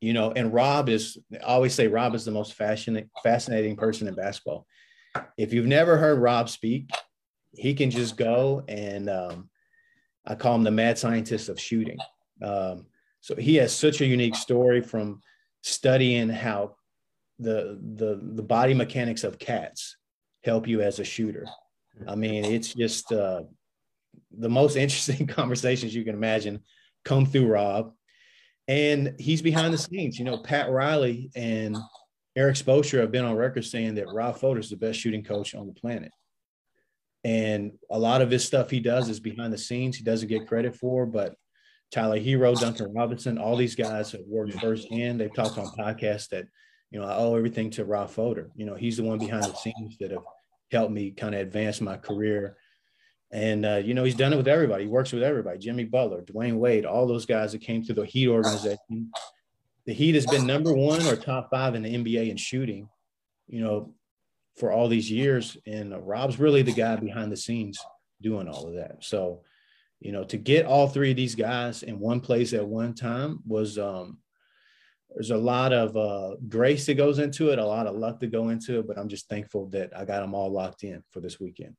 you 0.00 0.12
know, 0.12 0.32
and 0.32 0.52
Rob 0.52 0.88
is 0.88 1.18
I 1.32 1.44
always 1.44 1.74
say 1.74 1.88
Rob 1.88 2.14
is 2.14 2.24
the 2.24 2.30
most 2.30 2.54
fascinating 2.54 3.10
fascinating 3.22 3.76
person 3.76 4.08
in 4.08 4.14
basketball. 4.14 4.66
If 5.38 5.52
you've 5.52 5.66
never 5.66 5.96
heard 5.96 6.20
Rob 6.20 6.48
speak, 6.48 6.90
he 7.52 7.74
can 7.74 7.90
just 7.90 8.16
go 8.16 8.62
and 8.68 9.08
um, 9.08 9.48
I 10.26 10.34
call 10.34 10.54
him 10.54 10.64
the 10.64 10.70
mad 10.70 10.98
scientist 10.98 11.48
of 11.48 11.60
shooting. 11.60 11.98
Um, 12.42 12.86
so 13.20 13.34
he 13.34 13.56
has 13.56 13.74
such 13.74 14.00
a 14.00 14.06
unique 14.06 14.36
story 14.36 14.82
from 14.82 15.22
studying 15.62 16.28
how 16.28 16.76
the 17.38 17.78
the 17.96 18.20
the 18.34 18.42
body 18.42 18.74
mechanics 18.74 19.24
of 19.24 19.38
cats 19.38 19.96
help 20.44 20.68
you 20.68 20.82
as 20.82 20.98
a 20.98 21.04
shooter. 21.04 21.46
I 22.06 22.14
mean, 22.14 22.44
it's 22.44 22.74
just 22.74 23.10
uh, 23.10 23.42
the 24.30 24.50
most 24.50 24.76
interesting 24.76 25.26
conversations 25.40 25.94
you 25.94 26.04
can 26.04 26.14
imagine 26.14 26.60
come 27.04 27.24
through 27.24 27.46
Rob 27.46 27.92
and 28.68 29.14
he's 29.18 29.42
behind 29.42 29.72
the 29.72 29.78
scenes. 29.78 30.18
You 30.18 30.24
know, 30.24 30.38
Pat 30.38 30.70
Riley 30.70 31.30
and 31.34 31.76
Erik 32.36 32.56
Spoelstra 32.56 33.00
have 33.00 33.12
been 33.12 33.24
on 33.24 33.36
record 33.36 33.64
saying 33.64 33.94
that 33.94 34.12
Rob 34.12 34.38
Fodor 34.38 34.60
is 34.60 34.70
the 34.70 34.76
best 34.76 34.98
shooting 34.98 35.24
coach 35.24 35.54
on 35.54 35.66
the 35.66 35.72
planet. 35.72 36.12
And 37.24 37.72
a 37.90 37.98
lot 37.98 38.22
of 38.22 38.30
his 38.30 38.44
stuff 38.44 38.70
he 38.70 38.80
does 38.80 39.08
is 39.08 39.20
behind 39.20 39.52
the 39.52 39.58
scenes. 39.58 39.96
He 39.96 40.04
doesn't 40.04 40.28
get 40.28 40.46
credit 40.46 40.76
for, 40.76 41.06
but 41.06 41.34
Tyler 41.90 42.20
Herro, 42.20 42.58
Duncan 42.58 42.92
Robinson, 42.92 43.38
all 43.38 43.56
these 43.56 43.74
guys 43.74 44.12
have 44.12 44.22
worked 44.26 44.52
firsthand. 44.54 45.20
They've 45.20 45.34
talked 45.34 45.58
on 45.58 45.66
podcasts 45.66 46.28
that, 46.28 46.46
you 46.90 47.00
know, 47.00 47.06
I 47.06 47.16
owe 47.16 47.34
everything 47.34 47.70
to 47.70 47.84
Rob 47.84 48.10
Fodor. 48.10 48.50
You 48.54 48.66
know, 48.66 48.74
he's 48.74 48.98
the 48.98 49.02
one 49.02 49.18
behind 49.18 49.44
the 49.44 49.54
scenes 49.54 49.96
that 49.98 50.10
have 50.10 50.22
helped 50.70 50.92
me 50.92 51.12
kind 51.12 51.34
of 51.34 51.40
advance 51.40 51.80
my 51.80 51.96
career 51.96 52.56
and, 53.32 53.66
uh, 53.66 53.76
you 53.76 53.94
know, 53.94 54.04
he's 54.04 54.14
done 54.14 54.32
it 54.32 54.36
with 54.36 54.48
everybody. 54.48 54.84
He 54.84 54.88
works 54.88 55.12
with 55.12 55.22
everybody 55.22 55.58
Jimmy 55.58 55.84
Butler, 55.84 56.22
Dwyane 56.22 56.58
Wade, 56.58 56.86
all 56.86 57.06
those 57.06 57.26
guys 57.26 57.52
that 57.52 57.60
came 57.60 57.82
through 57.82 57.96
the 57.96 58.06
Heat 58.06 58.28
organization. 58.28 59.10
The 59.84 59.94
Heat 59.94 60.14
has 60.14 60.26
been 60.26 60.46
number 60.46 60.72
one 60.72 61.04
or 61.06 61.16
top 61.16 61.50
five 61.50 61.74
in 61.74 61.82
the 61.82 61.94
NBA 61.94 62.30
in 62.30 62.36
shooting, 62.36 62.88
you 63.48 63.60
know, 63.62 63.94
for 64.56 64.70
all 64.70 64.88
these 64.88 65.10
years. 65.10 65.56
And 65.66 65.92
uh, 65.92 66.00
Rob's 66.00 66.38
really 66.38 66.62
the 66.62 66.72
guy 66.72 66.96
behind 66.96 67.30
the 67.30 67.36
scenes 67.36 67.78
doing 68.22 68.48
all 68.48 68.66
of 68.66 68.74
that. 68.74 69.04
So, 69.04 69.42
you 70.00 70.12
know, 70.12 70.24
to 70.24 70.36
get 70.36 70.66
all 70.66 70.88
three 70.88 71.10
of 71.10 71.16
these 71.16 71.34
guys 71.34 71.82
in 71.82 71.98
one 71.98 72.20
place 72.20 72.52
at 72.52 72.66
one 72.66 72.94
time 72.94 73.40
was, 73.46 73.78
um, 73.78 74.18
there's 75.14 75.30
a 75.30 75.36
lot 75.36 75.72
of 75.72 75.96
uh, 75.96 76.36
grace 76.46 76.86
that 76.86 76.94
goes 76.94 77.18
into 77.18 77.50
it, 77.50 77.58
a 77.58 77.64
lot 77.64 77.86
of 77.86 77.96
luck 77.96 78.20
to 78.20 78.26
go 78.26 78.50
into 78.50 78.80
it, 78.80 78.86
but 78.86 78.98
I'm 78.98 79.08
just 79.08 79.28
thankful 79.28 79.66
that 79.70 79.96
I 79.96 80.04
got 80.04 80.20
them 80.20 80.34
all 80.34 80.50
locked 80.50 80.84
in 80.84 81.02
for 81.10 81.20
this 81.20 81.40
weekend. 81.40 81.74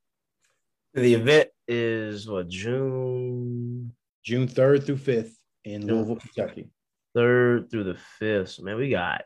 The 0.97 1.13
event 1.13 1.49
is 1.67 2.27
what 2.27 2.49
June 2.49 3.93
June 4.25 4.47
third 4.47 4.83
through 4.83 4.97
fifth 4.97 5.37
in 5.63 5.85
Louisville, 5.85 6.15
Kentucky. 6.15 6.71
Third 7.13 7.69
through 7.69 7.83
the 7.83 7.97
fifth. 8.17 8.49
So 8.49 8.63
man, 8.63 8.77
we 8.77 8.89
got 8.89 9.23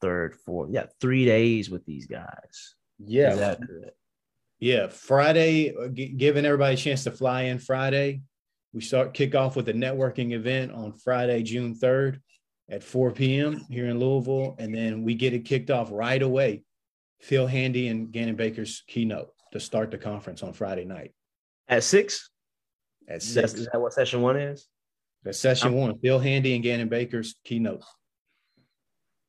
third, 0.00 0.34
fourth. 0.34 0.70
Yeah, 0.72 0.86
three 1.00 1.24
days 1.24 1.70
with 1.70 1.86
these 1.86 2.06
guys. 2.06 2.74
Yeah. 2.98 3.54
Yeah. 4.58 4.88
Friday, 4.88 5.74
uh, 5.76 5.86
giving 5.86 6.44
everybody 6.44 6.74
a 6.74 6.76
chance 6.76 7.04
to 7.04 7.12
fly 7.12 7.42
in 7.42 7.60
Friday. 7.60 8.22
We 8.72 8.80
start 8.80 9.14
kick 9.14 9.36
off 9.36 9.54
with 9.54 9.68
a 9.68 9.72
networking 9.72 10.32
event 10.32 10.72
on 10.72 10.94
Friday, 10.94 11.44
June 11.44 11.76
3rd 11.76 12.20
at 12.68 12.82
4 12.82 13.12
p.m. 13.12 13.64
here 13.70 13.86
in 13.86 14.00
Louisville. 14.00 14.56
And 14.58 14.74
then 14.74 15.04
we 15.04 15.14
get 15.14 15.34
it 15.34 15.44
kicked 15.44 15.70
off 15.70 15.90
right 15.92 16.20
away. 16.20 16.64
Phil 17.20 17.46
Handy 17.46 17.86
and 17.88 18.10
Gannon 18.10 18.34
Baker's 18.34 18.82
keynote 18.88 19.30
to 19.54 19.60
start 19.60 19.92
the 19.92 19.98
conference 19.98 20.42
on 20.42 20.52
Friday 20.52 20.84
night. 20.84 21.14
At 21.68 21.84
six? 21.84 22.28
At 23.08 23.22
six. 23.22 23.54
Is 23.54 23.68
that 23.72 23.80
what 23.80 23.92
session 23.92 24.20
one 24.20 24.36
is? 24.36 24.66
That's 25.22 25.38
session 25.38 25.68
I'm, 25.68 25.74
one. 25.74 25.98
Phil 26.00 26.18
Handy 26.18 26.54
and 26.54 26.62
Gannon 26.62 26.88
Baker's 26.88 27.36
keynote. 27.44 27.82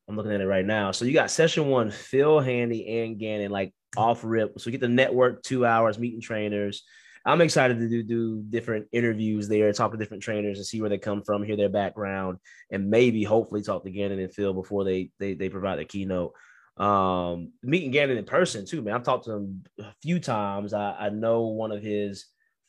I'm 0.08 0.16
looking 0.16 0.32
at 0.32 0.42
it 0.42 0.48
right 0.48 0.66
now. 0.66 0.92
So 0.92 1.06
you 1.06 1.14
got 1.14 1.30
session 1.30 1.68
one, 1.68 1.92
Phil 1.92 2.40
Handy 2.40 3.02
and 3.02 3.20
Gannon, 3.20 3.52
like 3.52 3.72
off 3.96 4.24
rip. 4.24 4.60
So 4.60 4.72
get 4.72 4.82
the 4.82 4.88
network 4.88 5.44
two 5.44 5.64
hours, 5.64 6.00
meeting 6.00 6.22
trainers. 6.22 6.84
I'm 7.24 7.42
excited 7.42 7.78
to 7.80 7.88
do, 7.88 8.04
do 8.04 8.44
different 8.50 8.88
interviews 8.92 9.48
there, 9.48 9.72
talk 9.74 9.92
to 9.92 9.98
different 9.98 10.24
trainers 10.24 10.58
and 10.58 10.66
see 10.66 10.82
where 10.82 10.90
they 10.90 10.98
come 10.98 11.22
from, 11.24 11.44
hear 11.44 11.56
their 11.56 11.70
background, 11.70 12.40
and 12.72 12.90
maybe 12.90 13.24
hopefully 13.24 13.62
talk 13.62 13.84
to 13.84 13.92
Gannon 13.92 14.20
and 14.20 14.34
Phil 14.34 14.54
before 14.54 14.84
they 14.84 15.12
they, 15.20 15.36
they 15.36 15.50
provide 15.50 15.78
the 15.78 15.86
keynote 15.86 16.34
um 16.78 17.54
meeting 17.64 17.92
Gannon 17.92 18.18
in 18.18 18.26
person 18.26 18.66
too, 18.66 18.82
man. 18.82 18.96
I've 18.96 19.04
talked 19.04 19.26
to 19.26 19.32
him 19.34 19.64
a 19.80 19.94
few 20.02 20.20
times. 20.20 20.74
I, 20.74 20.92
I 20.92 21.10
know 21.10 21.44
one 21.44 21.72
of 21.72 21.82
his 21.82 22.26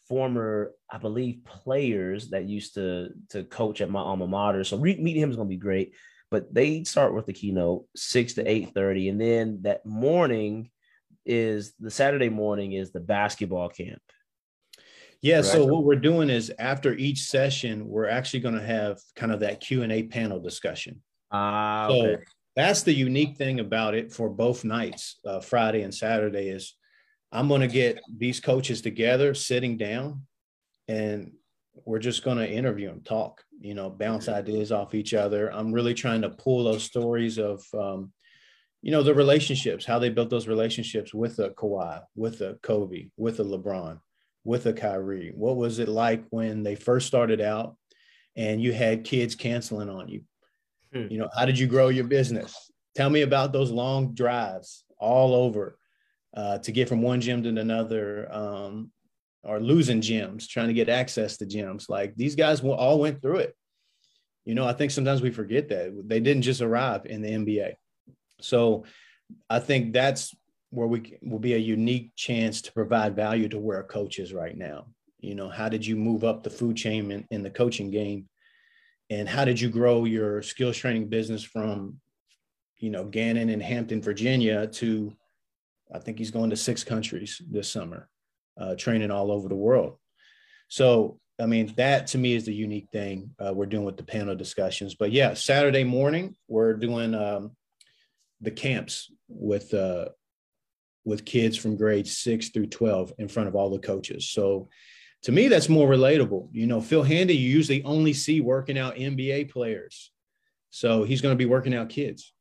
former, 0.08 0.72
I 0.90 0.98
believe, 0.98 1.44
players 1.44 2.30
that 2.30 2.44
used 2.44 2.74
to 2.74 3.08
to 3.30 3.44
coach 3.44 3.80
at 3.80 3.90
my 3.90 4.00
alma 4.00 4.26
mater. 4.26 4.64
So 4.64 4.76
re- 4.76 4.96
meeting 4.96 5.22
him 5.22 5.30
is 5.30 5.36
gonna 5.36 5.48
be 5.48 5.56
great. 5.56 5.94
But 6.30 6.52
they 6.52 6.84
start 6.84 7.14
with 7.14 7.26
the 7.26 7.32
keynote 7.32 7.86
six 7.96 8.34
to 8.34 8.48
eight 8.48 8.74
thirty, 8.74 9.08
and 9.08 9.20
then 9.20 9.60
that 9.62 9.84
morning 9.86 10.70
is 11.24 11.74
the 11.80 11.90
Saturday 11.90 12.28
morning 12.28 12.72
is 12.72 12.92
the 12.92 13.00
basketball 13.00 13.68
camp. 13.68 14.00
Yeah. 15.22 15.42
So 15.42 15.64
what 15.64 15.84
we're 15.84 15.96
doing 15.96 16.30
is 16.30 16.52
after 16.58 16.94
each 16.94 17.22
session, 17.22 17.88
we're 17.88 18.08
actually 18.08 18.40
going 18.40 18.54
to 18.54 18.62
have 18.62 18.98
kind 19.16 19.32
of 19.32 19.40
that 19.40 19.60
Q 19.60 19.82
and 19.82 19.90
A 19.90 20.04
panel 20.04 20.40
discussion. 20.40 21.02
Ah, 21.32 21.86
uh, 21.86 21.88
so 21.88 21.94
okay. 21.94 22.22
That's 22.56 22.82
the 22.82 22.94
unique 22.94 23.36
thing 23.36 23.60
about 23.60 23.94
it 23.94 24.12
for 24.12 24.28
both 24.30 24.64
nights, 24.64 25.20
uh, 25.26 25.40
Friday 25.40 25.82
and 25.82 25.94
Saturday. 25.94 26.48
Is 26.48 26.74
I'm 27.30 27.48
going 27.48 27.60
to 27.60 27.68
get 27.68 28.00
these 28.16 28.40
coaches 28.40 28.80
together, 28.80 29.34
sitting 29.34 29.76
down, 29.76 30.22
and 30.88 31.32
we're 31.84 31.98
just 31.98 32.24
going 32.24 32.38
to 32.38 32.50
interview 32.50 32.88
them, 32.88 33.02
talk, 33.02 33.42
you 33.60 33.74
know, 33.74 33.90
bounce 33.90 34.26
mm-hmm. 34.26 34.38
ideas 34.38 34.72
off 34.72 34.94
each 34.94 35.12
other. 35.14 35.52
I'm 35.52 35.72
really 35.72 35.94
trying 35.94 36.22
to 36.22 36.30
pull 36.30 36.64
those 36.64 36.84
stories 36.84 37.38
of, 37.38 37.62
um, 37.74 38.12
you 38.82 38.90
know, 38.90 39.02
the 39.02 39.14
relationships, 39.14 39.84
how 39.84 39.98
they 39.98 40.08
built 40.08 40.30
those 40.30 40.48
relationships 40.48 41.12
with 41.12 41.38
a 41.38 41.50
Kawhi, 41.50 42.02
with 42.14 42.40
a 42.40 42.58
Kobe, 42.62 43.08
with 43.16 43.40
a 43.40 43.44
LeBron, 43.44 43.98
with 44.44 44.66
a 44.66 44.72
Kyrie. 44.72 45.32
What 45.34 45.56
was 45.56 45.78
it 45.78 45.88
like 45.88 46.24
when 46.30 46.62
they 46.62 46.74
first 46.74 47.06
started 47.06 47.40
out 47.40 47.76
and 48.36 48.62
you 48.62 48.72
had 48.72 49.04
kids 49.04 49.34
canceling 49.34 49.90
on 49.90 50.08
you? 50.08 50.22
Hmm. 50.92 51.06
You 51.10 51.18
know, 51.18 51.28
how 51.36 51.44
did 51.44 51.58
you 51.58 51.66
grow 51.66 51.88
your 51.88 52.04
business? 52.04 52.70
Tell 52.94 53.10
me 53.10 53.22
about 53.22 53.52
those 53.52 53.70
long 53.70 54.14
drives 54.14 54.84
all 54.98 55.34
over 55.34 55.78
uh, 56.36 56.58
to 56.58 56.72
get 56.72 56.88
from 56.88 57.02
one 57.02 57.20
gym 57.20 57.42
to 57.42 57.48
another. 57.48 58.32
Um, 58.32 58.90
or 59.46 59.60
losing 59.60 60.00
gyms, 60.00 60.48
trying 60.48 60.66
to 60.68 60.74
get 60.74 60.88
access 60.88 61.36
to 61.36 61.46
gyms. 61.46 61.88
Like 61.88 62.16
these 62.16 62.34
guys 62.34 62.60
all 62.60 62.98
went 62.98 63.22
through 63.22 63.38
it. 63.38 63.56
You 64.44 64.54
know, 64.54 64.66
I 64.66 64.72
think 64.72 64.90
sometimes 64.90 65.22
we 65.22 65.30
forget 65.30 65.68
that 65.68 66.02
they 66.06 66.20
didn't 66.20 66.42
just 66.42 66.60
arrive 66.60 67.06
in 67.06 67.22
the 67.22 67.30
NBA. 67.30 67.74
So 68.40 68.84
I 69.48 69.60
think 69.60 69.92
that's 69.92 70.34
where 70.70 70.86
we 70.86 71.18
will 71.22 71.38
be 71.38 71.54
a 71.54 71.58
unique 71.58 72.12
chance 72.16 72.62
to 72.62 72.72
provide 72.72 73.16
value 73.16 73.48
to 73.48 73.58
where 73.58 73.80
a 73.80 73.84
coach 73.84 74.18
is 74.18 74.32
right 74.32 74.56
now. 74.56 74.86
You 75.20 75.34
know, 75.34 75.48
how 75.48 75.68
did 75.68 75.86
you 75.86 75.96
move 75.96 76.24
up 76.24 76.42
the 76.42 76.50
food 76.50 76.76
chain 76.76 77.10
in, 77.10 77.26
in 77.30 77.42
the 77.42 77.50
coaching 77.50 77.90
game? 77.90 78.28
And 79.08 79.28
how 79.28 79.44
did 79.44 79.60
you 79.60 79.68
grow 79.68 80.04
your 80.04 80.42
skills 80.42 80.76
training 80.76 81.08
business 81.08 81.44
from, 81.44 82.00
you 82.78 82.90
know, 82.90 83.04
Gannon 83.04 83.50
and 83.50 83.62
Hampton, 83.62 84.02
Virginia 84.02 84.66
to 84.66 85.12
I 85.92 86.00
think 86.00 86.18
he's 86.18 86.32
going 86.32 86.50
to 86.50 86.56
six 86.56 86.82
countries 86.82 87.40
this 87.48 87.70
summer 87.70 88.08
uh, 88.60 88.74
training 88.74 89.10
all 89.10 89.30
over 89.30 89.48
the 89.48 89.54
world. 89.54 89.98
So, 90.68 91.20
I 91.38 91.46
mean, 91.46 91.72
that 91.76 92.08
to 92.08 92.18
me 92.18 92.34
is 92.34 92.44
the 92.44 92.54
unique 92.54 92.88
thing 92.90 93.30
uh, 93.38 93.52
we're 93.54 93.66
doing 93.66 93.84
with 93.84 93.96
the 93.96 94.02
panel 94.02 94.34
discussions. 94.34 94.94
But 94.94 95.12
yeah, 95.12 95.34
Saturday 95.34 95.84
morning 95.84 96.34
we're 96.48 96.74
doing 96.74 97.14
um, 97.14 97.52
the 98.40 98.50
camps 98.50 99.12
with 99.28 99.72
uh, 99.74 100.06
with 101.04 101.24
kids 101.24 101.56
from 101.56 101.76
grades 101.76 102.16
six 102.16 102.48
through 102.48 102.66
twelve 102.66 103.12
in 103.18 103.28
front 103.28 103.48
of 103.48 103.54
all 103.54 103.70
the 103.70 103.78
coaches. 103.78 104.28
So, 104.28 104.68
to 105.22 105.32
me, 105.32 105.48
that's 105.48 105.68
more 105.68 105.88
relatable. 105.88 106.48
You 106.52 106.66
know, 106.66 106.80
Phil 106.80 107.02
Handy, 107.02 107.36
you 107.36 107.50
usually 107.50 107.82
only 107.82 108.12
see 108.12 108.40
working 108.40 108.78
out 108.78 108.96
NBA 108.96 109.50
players, 109.50 110.12
so 110.70 111.04
he's 111.04 111.20
going 111.20 111.32
to 111.32 111.38
be 111.38 111.46
working 111.46 111.74
out 111.74 111.88
kids. 111.88 112.32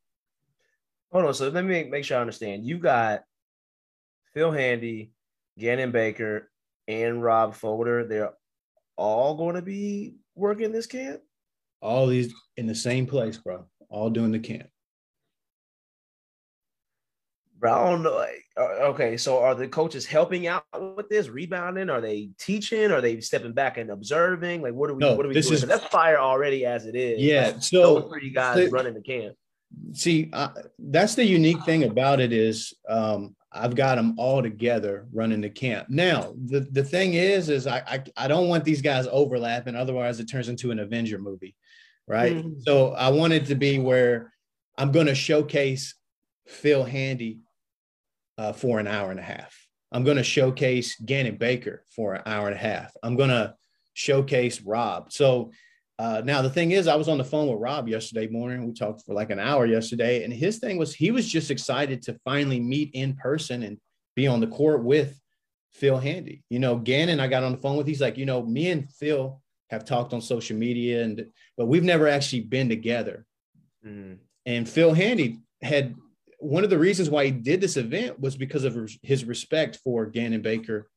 Hold 1.12 1.26
on. 1.26 1.34
So 1.34 1.50
let 1.50 1.64
me 1.64 1.86
make 1.86 2.04
sure 2.04 2.18
I 2.18 2.22
understand. 2.22 2.66
You 2.66 2.78
got 2.78 3.24
Phil 4.34 4.52
Handy, 4.52 5.12
Gannon 5.58 5.92
Baker, 5.92 6.52
and 6.88 7.24
Rob 7.24 7.56
Fodor, 7.56 8.06
they're 8.06 8.34
all 8.98 9.36
going 9.36 9.56
to 9.56 9.62
be 9.62 10.16
working 10.36 10.72
this 10.72 10.88
camp? 10.88 11.22
All 11.82 12.08
these 12.08 12.34
in 12.58 12.68
the 12.68 12.76
same 12.76 13.06
place, 13.06 13.38
bro. 13.38 13.66
All 13.90 14.10
doing 14.10 14.32
the 14.32 14.40
camp. 14.40 14.68
Bro, 17.58 17.74
I 17.74 17.90
don't 17.90 18.04
know. 18.04 18.26
Uh, 18.58 18.62
okay, 18.90 19.18
so 19.18 19.40
are 19.40 19.56
the 19.56 19.68
coaches 19.68 20.06
helping 20.06 20.48
out 20.48 20.66
with 20.96 21.10
this, 21.10 21.30
rebounding? 21.30 21.90
Are 21.90 22.02
they 22.02 22.30
teaching? 22.38 22.92
Are 22.92 23.02
they 23.02 23.22
stepping 23.22 23.54
back 23.54 23.78
and 23.78 23.90
observing? 23.90 24.62
Like, 24.62 24.74
what 24.74 24.90
are 24.90 24.94
we? 24.94 25.00
No, 25.00 25.16
what 25.16 25.26
are 25.26 25.30
we 25.30 25.36
this 25.36 25.48
doing? 25.48 25.56
Is, 25.56 25.66
that's 25.66 25.86
fire 25.86 26.20
already 26.20 26.66
as 26.66 26.86
it 26.86 26.96
is. 26.96 27.22
Yeah. 27.22 27.48
Like, 27.48 27.64
so 27.64 28.08
for 28.10 28.20
you 28.20 28.34
guys 28.34 28.70
running 28.72 28.94
the 28.94 29.02
camp. 29.02 29.36
See, 29.94 30.30
uh, 30.32 30.50
that's 30.78 31.16
the 31.16 31.26
unique 31.26 31.64
thing 31.64 31.84
about 31.84 32.20
it 32.20 32.32
is 32.32 32.74
um, 32.88 33.36
I've 33.52 33.76
got 33.76 33.96
them 33.96 34.16
all 34.18 34.42
together 34.42 35.08
running 35.12 35.42
the 35.42 35.50
camp. 35.50 35.90
Now, 35.90 36.34
the, 36.46 36.60
the 36.60 36.84
thing 36.84 37.14
is, 37.14 37.50
is 37.50 37.68
I, 37.68 37.80
I, 37.88 38.04
I 38.16 38.28
don't 38.28 38.48
want 38.48 38.64
these 38.64 38.82
guys 38.82 39.08
overlapping. 39.10 39.76
Otherwise 39.76 40.20
it 40.20 40.26
turns 40.26 40.50
into 40.50 40.72
an 40.72 40.80
Avenger 40.80 41.18
movie. 41.18 41.56
Right. 42.08 42.36
Mm-hmm. 42.36 42.60
So 42.60 42.92
I 42.92 43.10
want 43.10 43.34
it 43.34 43.48
to 43.48 43.56
be 43.56 43.80
where 43.80 44.32
I'm 44.78 44.92
going 44.92 45.08
to 45.08 45.16
showcase 45.16 45.96
Phil 46.46 46.84
Handy 46.84 47.40
uh, 48.38 48.54
for 48.54 48.80
an 48.80 48.88
hour 48.88 49.12
and 49.12 49.20
a 49.20 49.24
half. 49.24 49.56
I'm 49.92 50.04
going 50.04 50.18
to 50.18 50.24
showcase 50.24 51.00
Gannon 51.00 51.38
Baker 51.38 51.84
for 51.96 52.16
an 52.16 52.24
hour 52.26 52.48
and 52.48 52.56
a 52.56 52.60
half. 52.60 52.92
I'm 53.02 53.16
going 53.16 53.30
to 53.30 53.56
showcase 53.94 54.62
Rob. 54.62 55.12
So 55.12 55.52
uh, 55.98 56.22
now 56.26 56.42
the 56.42 56.50
thing 56.50 56.72
is, 56.72 56.88
I 56.88 56.96
was 56.96 57.08
on 57.08 57.18
the 57.18 57.24
phone 57.24 57.48
with 57.48 57.62
Rob 57.62 57.88
yesterday 57.88 58.28
morning. 58.28 58.66
We 58.66 58.74
talked 58.74 59.06
for 59.06 59.14
like 59.14 59.30
an 59.30 59.40
hour 59.40 59.66
yesterday, 59.66 60.24
and 60.24 60.34
his 60.34 60.60
thing 60.60 60.78
was 60.78 60.94
he 60.94 61.12
was 61.12 61.28
just 61.28 61.52
excited 61.52 62.02
to 62.04 62.20
finally 62.26 62.60
meet 62.60 62.92
in 62.94 63.16
person 63.16 63.64
and 63.64 63.78
be 64.16 64.28
on 64.28 64.42
the 64.42 64.48
court 64.48 64.84
with 64.84 65.18
Phil 65.72 65.98
Handy. 65.98 66.44
You 66.50 66.60
know, 66.60 66.76
Gannon, 66.76 67.22
I 67.22 67.28
got 67.28 67.44
on 67.44 67.54
the 67.54 67.58
phone 67.58 67.78
with. 67.78 67.88
He's 67.88 68.02
like, 68.02 68.18
you 68.18 68.26
know, 68.26 68.44
me 68.44 68.72
and 68.72 68.92
Phil 68.92 69.42
have 69.70 69.86
talked 69.86 70.14
on 70.14 70.22
social 70.22 70.58
media, 70.58 71.04
and 71.04 71.26
but 71.58 71.68
we've 71.68 71.84
never 71.84 72.10
actually 72.10 72.42
been 72.42 72.68
together. 72.68 73.26
Mm. 73.86 74.18
And 74.46 74.68
Phil 74.68 74.94
Handy 74.94 75.40
had 75.62 75.96
one 76.46 76.64
of 76.64 76.70
the 76.70 76.78
reasons 76.78 77.10
why 77.10 77.26
he 77.26 77.32
did 77.32 77.60
this 77.60 77.78
event 77.78 78.20
was 78.20 78.38
because 78.38 78.64
of 78.64 78.78
his 79.02 79.26
respect 79.26 79.80
for 79.84 80.06
Gannon 80.06 80.42
Baker 80.42 80.90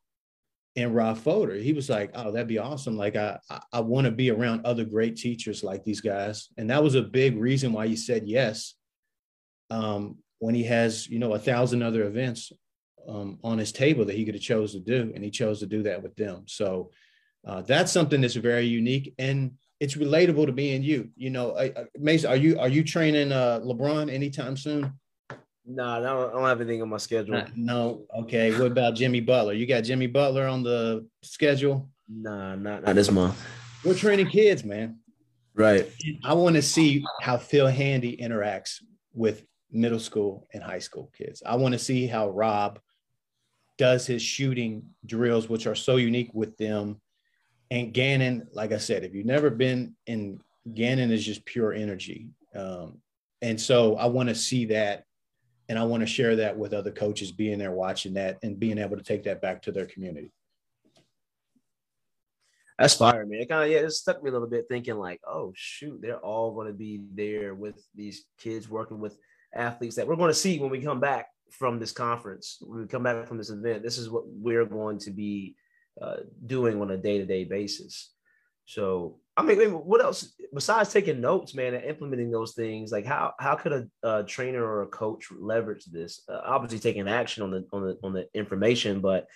and 0.77 0.95
Rob 0.95 1.19
Fodor. 1.19 1.57
He 1.57 1.73
was 1.73 1.89
like, 1.89 2.11
"Oh, 2.15 2.31
that'd 2.31 2.49
be 2.49 2.59
awesome! 2.59 2.97
Like, 2.97 3.17
I 3.17 3.39
I, 3.51 3.61
I 3.73 3.81
want 3.81 4.05
to 4.05 4.11
be 4.11 4.31
around 4.31 4.65
other 4.65 4.85
great 4.85 5.17
teachers 5.17 5.65
like 5.65 5.85
these 5.85 6.01
guys." 6.01 6.49
And 6.57 6.71
that 6.71 6.83
was 6.83 6.95
a 6.95 7.03
big 7.03 7.37
reason 7.37 7.73
why 7.73 7.89
he 7.89 7.97
said 7.97 8.27
yes. 8.27 8.75
Um, 9.71 10.19
when 10.39 10.55
he 10.55 10.65
has, 10.65 11.09
you 11.09 11.19
know, 11.19 11.35
a 11.35 11.39
thousand 11.39 11.83
other 11.83 12.05
events 12.05 12.53
um, 13.09 13.39
on 13.43 13.59
his 13.59 13.73
table 13.73 14.05
that 14.05 14.15
he 14.17 14.25
could 14.25 14.35
have 14.35 14.43
chose 14.43 14.73
to 14.73 14.81
do, 14.81 15.13
and 15.15 15.25
he 15.25 15.31
chose 15.31 15.61
to 15.61 15.67
do 15.67 15.83
that 15.83 16.03
with 16.03 16.15
them. 16.15 16.45
So 16.47 16.91
uh, 17.47 17.63
that's 17.63 17.91
something 17.91 18.21
that's 18.21 18.35
very 18.35 18.67
unique 18.67 19.15
and 19.19 19.53
it's 19.81 19.97
relatable 19.97 20.47
to 20.47 20.53
being 20.53 20.83
you. 20.83 21.11
You 21.17 21.31
know, 21.31 21.57
Mason, 21.97 22.31
are 22.31 22.37
you 22.37 22.59
are 22.59 22.69
you 22.69 22.85
training 22.85 23.33
uh, 23.33 23.61
LeBron 23.65 24.13
anytime 24.13 24.57
soon? 24.57 24.93
No, 25.71 25.85
I 25.85 26.01
don't, 26.01 26.31
I 26.31 26.33
don't 26.33 26.49
have 26.49 26.61
anything 26.63 26.81
on 26.81 26.89
my 26.89 26.97
schedule. 26.97 27.37
Uh, 27.37 27.45
no. 27.55 28.07
Okay. 28.21 28.53
What 28.53 28.69
about 28.69 28.95
Jimmy 28.95 29.21
Butler? 29.21 29.53
You 29.53 29.67
got 29.67 29.83
Jimmy 29.83 30.07
Butler 30.07 30.47
on 30.47 30.63
the 30.63 31.07
schedule? 31.23 31.91
Nah, 32.09 32.55
not, 32.55 32.85
not 32.85 32.95
this 32.95 33.11
month. 33.11 33.39
We're 33.85 33.95
training 33.95 34.29
kids, 34.29 34.65
man. 34.65 34.99
Right. 35.55 35.93
I 36.25 36.33
want 36.33 36.57
to 36.57 36.63
see 36.63 37.05
how 37.21 37.37
Phil 37.37 37.67
Handy 37.67 38.17
interacts 38.17 38.83
with 39.13 39.45
middle 39.71 39.99
school 39.99 40.49
and 40.55 40.63
high 40.63 40.79
school 40.79 41.11
kids. 41.17 41.43
I 41.45 41.57
want 41.57 41.73
to 41.73 41.79
see 41.79 42.07
how 42.07 42.31
Rob 42.31 42.81
does 43.77 44.07
his 44.07 44.23
shooting 44.23 44.85
drills, 45.05 45.51
which 45.51 45.67
are 45.67 45.75
so 45.75 45.97
unique 45.97 46.31
with 46.33 46.57
them. 46.57 47.01
And 47.71 47.93
Gannon, 47.93 48.49
like 48.53 48.73
I 48.73 48.79
said, 48.79 49.05
if 49.05 49.15
you've 49.15 49.27
never 49.27 49.51
been 49.51 49.95
in 50.07 50.41
Gannon, 50.73 51.11
is 51.11 51.27
just 51.27 51.45
pure 51.45 51.75
energy. 51.75 52.31
Um, 52.55 53.03
and 53.43 53.61
so 53.61 53.97
I 53.97 54.07
want 54.07 54.31
to 54.31 54.35
see 54.35 54.65
that 54.67 55.05
and 55.69 55.79
I 55.79 55.85
want 55.85 56.01
to 56.01 56.07
share 56.07 56.37
that 56.37 56.57
with 56.57 56.73
other 56.73 56.91
coaches 56.91 57.31
being 57.33 57.59
there 57.59 57.73
watching 57.73 58.15
that 58.15 58.39
and 58.43 58.59
being 58.59 58.79
able 58.79 58.97
to 58.97 59.03
take 59.03 59.25
that 59.25 59.43
back 59.43 59.63
to 59.63 59.73
their 59.73 59.87
community. 59.87 60.33
That's 62.79 62.95
fire, 62.95 63.27
man. 63.27 63.41
It 63.41 63.49
kind 63.49 63.65
of 63.65 63.71
yeah, 63.71 63.87
it 63.87 63.91
stuck 63.91 64.23
me 64.23 64.31
a 64.31 64.33
little 64.33 64.49
bit 64.49 64.67
thinking 64.69 64.97
like, 64.97 65.21
oh 65.27 65.53
shoot, 65.57 66.01
they're 66.01 66.19
all 66.19 66.55
going 66.55 66.69
to 66.69 66.73
be 66.73 67.03
there 67.15 67.55
with 67.55 67.85
these 67.95 68.25
kids 68.39 68.69
working 68.69 69.01
with 69.01 69.19
athletes 69.55 69.97
that 69.97 70.07
we're 70.07 70.17
going 70.17 70.31
to 70.31 70.35
see 70.35 70.59
when 70.59 70.71
we 70.71 70.81
come 70.81 71.01
back 71.01 71.29
from 71.51 71.81
this 71.81 71.93
conference. 71.93 72.59
When 72.61 72.81
we 72.81 72.87
come 72.87 73.03
back 73.03 73.27
from 73.27 73.39
this 73.39 73.51
event, 73.51 73.83
this 73.83 73.99
is 73.99 74.09
what 74.09 74.25
we're 74.27 74.65
going 74.65 74.99
to 75.01 75.11
be 75.11 75.57
uh, 76.01 76.19
doing 76.47 76.81
on 76.81 76.93
a 76.93 76.97
day 76.97 77.19
to 77.19 77.27
day 77.27 77.45
basis. 77.45 78.13
So 78.69 79.19
I 79.35 79.43
mean, 79.43 79.71
what 79.71 80.03
else 80.03 80.35
besides 80.53 80.93
taking 80.93 81.23
notes, 81.23 81.55
man, 81.55 81.73
and 81.73 81.85
implementing 81.85 82.31
those 82.31 82.53
things? 82.53 82.93
Like, 82.93 83.07
how 83.07 83.33
how 83.39 83.55
could 83.55 83.73
a, 83.73 83.87
a 84.03 84.25
trainer 84.25 84.63
or 84.63 84.83
a 84.83 84.89
coach 84.89 85.29
leverage 85.31 85.87
this? 85.87 86.23
Uh, 86.29 86.41
obviously, 86.45 86.79
taking 86.79 87.09
action 87.09 87.43
on 87.43 87.51
the 87.51 87.65
on 87.73 87.83
the 87.87 87.99
on 88.05 88.13
the 88.13 88.27
information, 88.35 89.01
but 89.01 89.27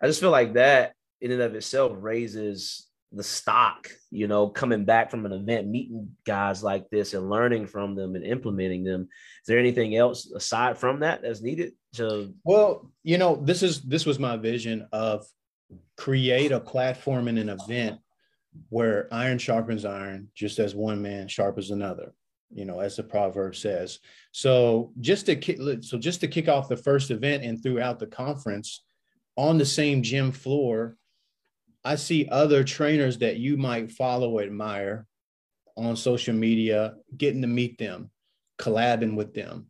I 0.00 0.06
just 0.06 0.20
feel 0.20 0.30
like 0.30 0.54
that 0.54 0.94
in 1.20 1.32
and 1.32 1.42
of 1.42 1.54
itself 1.54 1.92
raises 1.96 2.88
the 3.12 3.22
stock. 3.22 3.90
You 4.10 4.26
know, 4.26 4.48
coming 4.48 4.86
back 4.86 5.10
from 5.10 5.26
an 5.26 5.32
event, 5.32 5.68
meeting 5.68 6.16
guys 6.24 6.62
like 6.62 6.88
this, 6.88 7.12
and 7.12 7.28
learning 7.28 7.66
from 7.66 7.94
them 7.94 8.14
and 8.14 8.24
implementing 8.24 8.84
them. 8.84 9.02
Is 9.02 9.46
there 9.48 9.58
anything 9.58 9.96
else 9.96 10.30
aside 10.30 10.78
from 10.78 11.00
that 11.00 11.20
that's 11.20 11.42
needed 11.42 11.74
to? 11.96 12.32
Well, 12.42 12.90
you 13.02 13.18
know, 13.18 13.36
this 13.36 13.62
is 13.62 13.82
this 13.82 14.06
was 14.06 14.18
my 14.18 14.38
vision 14.38 14.88
of 14.92 15.26
create 15.98 16.52
a 16.52 16.60
platform 16.60 17.28
and 17.28 17.38
an 17.38 17.50
event 17.50 17.98
where 18.68 19.08
iron 19.12 19.38
sharpens 19.38 19.84
iron, 19.84 20.28
just 20.34 20.58
as 20.58 20.74
one 20.74 21.00
man 21.02 21.28
sharpens 21.28 21.70
another, 21.70 22.12
you 22.50 22.64
know, 22.64 22.80
as 22.80 22.96
the 22.96 23.02
proverb 23.02 23.56
says. 23.56 24.00
So 24.32 24.92
just 25.00 25.26
to 25.26 25.82
so 25.82 25.98
just 25.98 26.20
to 26.20 26.28
kick 26.28 26.48
off 26.48 26.68
the 26.68 26.76
first 26.76 27.10
event 27.10 27.44
and 27.44 27.62
throughout 27.62 27.98
the 27.98 28.06
conference 28.06 28.84
on 29.36 29.58
the 29.58 29.66
same 29.66 30.02
gym 30.02 30.32
floor, 30.32 30.96
I 31.84 31.94
see 31.94 32.28
other 32.28 32.64
trainers 32.64 33.18
that 33.18 33.36
you 33.36 33.56
might 33.56 33.92
follow, 33.92 34.40
admire 34.40 35.06
on 35.76 35.96
social 35.96 36.34
media, 36.34 36.94
getting 37.16 37.42
to 37.42 37.48
meet 37.48 37.78
them, 37.78 38.10
collabing 38.58 39.14
with 39.14 39.32
them, 39.32 39.66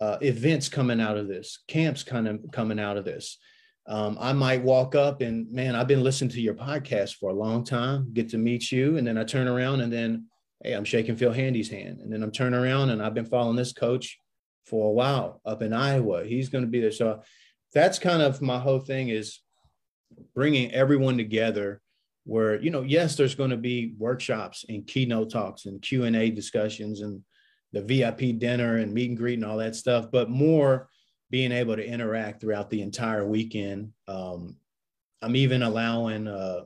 uh, 0.00 0.16
events 0.22 0.68
coming 0.68 1.00
out 1.00 1.16
of 1.16 1.28
this, 1.28 1.58
camps 1.68 2.02
kind 2.02 2.26
of 2.26 2.40
coming 2.52 2.80
out 2.80 2.96
of 2.96 3.04
this. 3.04 3.38
Um, 3.88 4.18
I 4.20 4.34
might 4.34 4.62
walk 4.62 4.94
up 4.94 5.22
and 5.22 5.50
man, 5.50 5.74
I've 5.74 5.88
been 5.88 6.04
listening 6.04 6.30
to 6.32 6.42
your 6.42 6.54
podcast 6.54 7.16
for 7.16 7.30
a 7.30 7.34
long 7.34 7.64
time, 7.64 8.10
get 8.12 8.28
to 8.30 8.38
meet 8.38 8.70
you. 8.70 8.98
And 8.98 9.06
then 9.06 9.16
I 9.16 9.24
turn 9.24 9.48
around 9.48 9.80
and 9.80 9.90
then, 9.90 10.26
hey, 10.62 10.74
I'm 10.74 10.84
shaking 10.84 11.16
Phil 11.16 11.32
Handy's 11.32 11.70
hand. 11.70 12.00
And 12.00 12.12
then 12.12 12.22
I'm 12.22 12.30
turning 12.30 12.60
around 12.60 12.90
and 12.90 13.02
I've 13.02 13.14
been 13.14 13.24
following 13.24 13.56
this 13.56 13.72
coach 13.72 14.18
for 14.66 14.88
a 14.88 14.92
while 14.92 15.40
up 15.46 15.62
in 15.62 15.72
Iowa. 15.72 16.22
He's 16.24 16.50
going 16.50 16.64
to 16.64 16.70
be 16.70 16.80
there. 16.80 16.92
So 16.92 17.22
that's 17.72 17.98
kind 17.98 18.20
of 18.20 18.42
my 18.42 18.58
whole 18.58 18.80
thing 18.80 19.08
is 19.08 19.40
bringing 20.34 20.70
everyone 20.72 21.16
together 21.16 21.80
where, 22.24 22.60
you 22.60 22.70
know, 22.70 22.82
yes, 22.82 23.16
there's 23.16 23.34
going 23.34 23.50
to 23.50 23.56
be 23.56 23.94
workshops 23.96 24.66
and 24.68 24.86
keynote 24.86 25.30
talks 25.30 25.64
and 25.64 25.80
Q&A 25.80 26.30
discussions 26.30 27.00
and 27.00 27.22
the 27.72 27.80
VIP 27.80 28.38
dinner 28.38 28.76
and 28.76 28.92
meet 28.92 29.08
and 29.08 29.18
greet 29.18 29.38
and 29.38 29.46
all 29.46 29.56
that 29.56 29.74
stuff, 29.74 30.10
but 30.12 30.28
more 30.28 30.90
being 31.30 31.52
able 31.52 31.76
to 31.76 31.86
interact 31.86 32.40
throughout 32.40 32.70
the 32.70 32.82
entire 32.82 33.26
weekend. 33.26 33.92
Um, 34.06 34.56
I'm 35.20 35.36
even 35.36 35.62
allowing, 35.62 36.26
uh, 36.26 36.64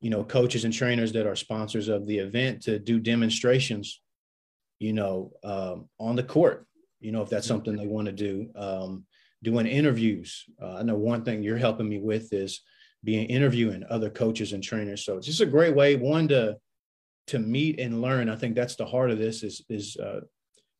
you 0.00 0.10
know, 0.10 0.24
coaches 0.24 0.64
and 0.64 0.72
trainers 0.72 1.12
that 1.12 1.26
are 1.26 1.36
sponsors 1.36 1.88
of 1.88 2.06
the 2.06 2.18
event 2.18 2.62
to 2.62 2.78
do 2.78 2.98
demonstrations, 2.98 4.00
you 4.78 4.92
know, 4.92 5.32
um, 5.44 5.88
on 5.98 6.16
the 6.16 6.22
court, 6.22 6.66
you 7.00 7.12
know, 7.12 7.22
if 7.22 7.28
that's 7.28 7.46
something 7.46 7.76
they 7.76 7.86
want 7.86 8.06
to 8.06 8.12
do. 8.12 8.50
Um, 8.56 9.04
doing 9.42 9.66
interviews. 9.66 10.44
Uh, 10.60 10.76
I 10.76 10.82
know 10.82 10.96
one 10.96 11.24
thing 11.24 11.42
you're 11.42 11.56
helping 11.58 11.88
me 11.88 11.98
with 11.98 12.32
is 12.32 12.60
being 13.02 13.26
interviewing 13.28 13.84
other 13.88 14.10
coaches 14.10 14.52
and 14.52 14.62
trainers. 14.62 15.04
So 15.04 15.16
it's 15.16 15.26
just 15.26 15.40
a 15.40 15.46
great 15.46 15.74
way, 15.74 15.96
one 15.96 16.28
to 16.28 16.56
to 17.28 17.38
meet 17.38 17.78
and 17.78 18.02
learn. 18.02 18.28
I 18.28 18.36
think 18.36 18.54
that's 18.54 18.76
the 18.76 18.86
heart 18.86 19.10
of 19.10 19.18
this 19.18 19.42
is 19.42 19.64
is 19.68 19.96
uh, 19.96 20.20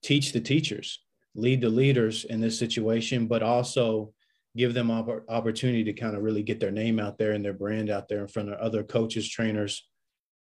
teach 0.02 0.32
the 0.32 0.40
teachers 0.40 1.00
lead 1.34 1.60
the 1.60 1.68
leaders 1.68 2.24
in 2.24 2.40
this 2.40 2.58
situation, 2.58 3.26
but 3.26 3.42
also 3.42 4.12
give 4.56 4.74
them 4.74 4.90
op- 4.90 5.24
opportunity 5.28 5.84
to 5.84 5.92
kind 5.92 6.16
of 6.16 6.22
really 6.22 6.42
get 6.42 6.60
their 6.60 6.70
name 6.70 6.98
out 6.98 7.18
there 7.18 7.32
and 7.32 7.44
their 7.44 7.52
brand 7.52 7.90
out 7.90 8.08
there 8.08 8.20
in 8.20 8.28
front 8.28 8.48
of 8.52 8.58
other 8.58 8.82
coaches, 8.82 9.28
trainers, 9.28 9.88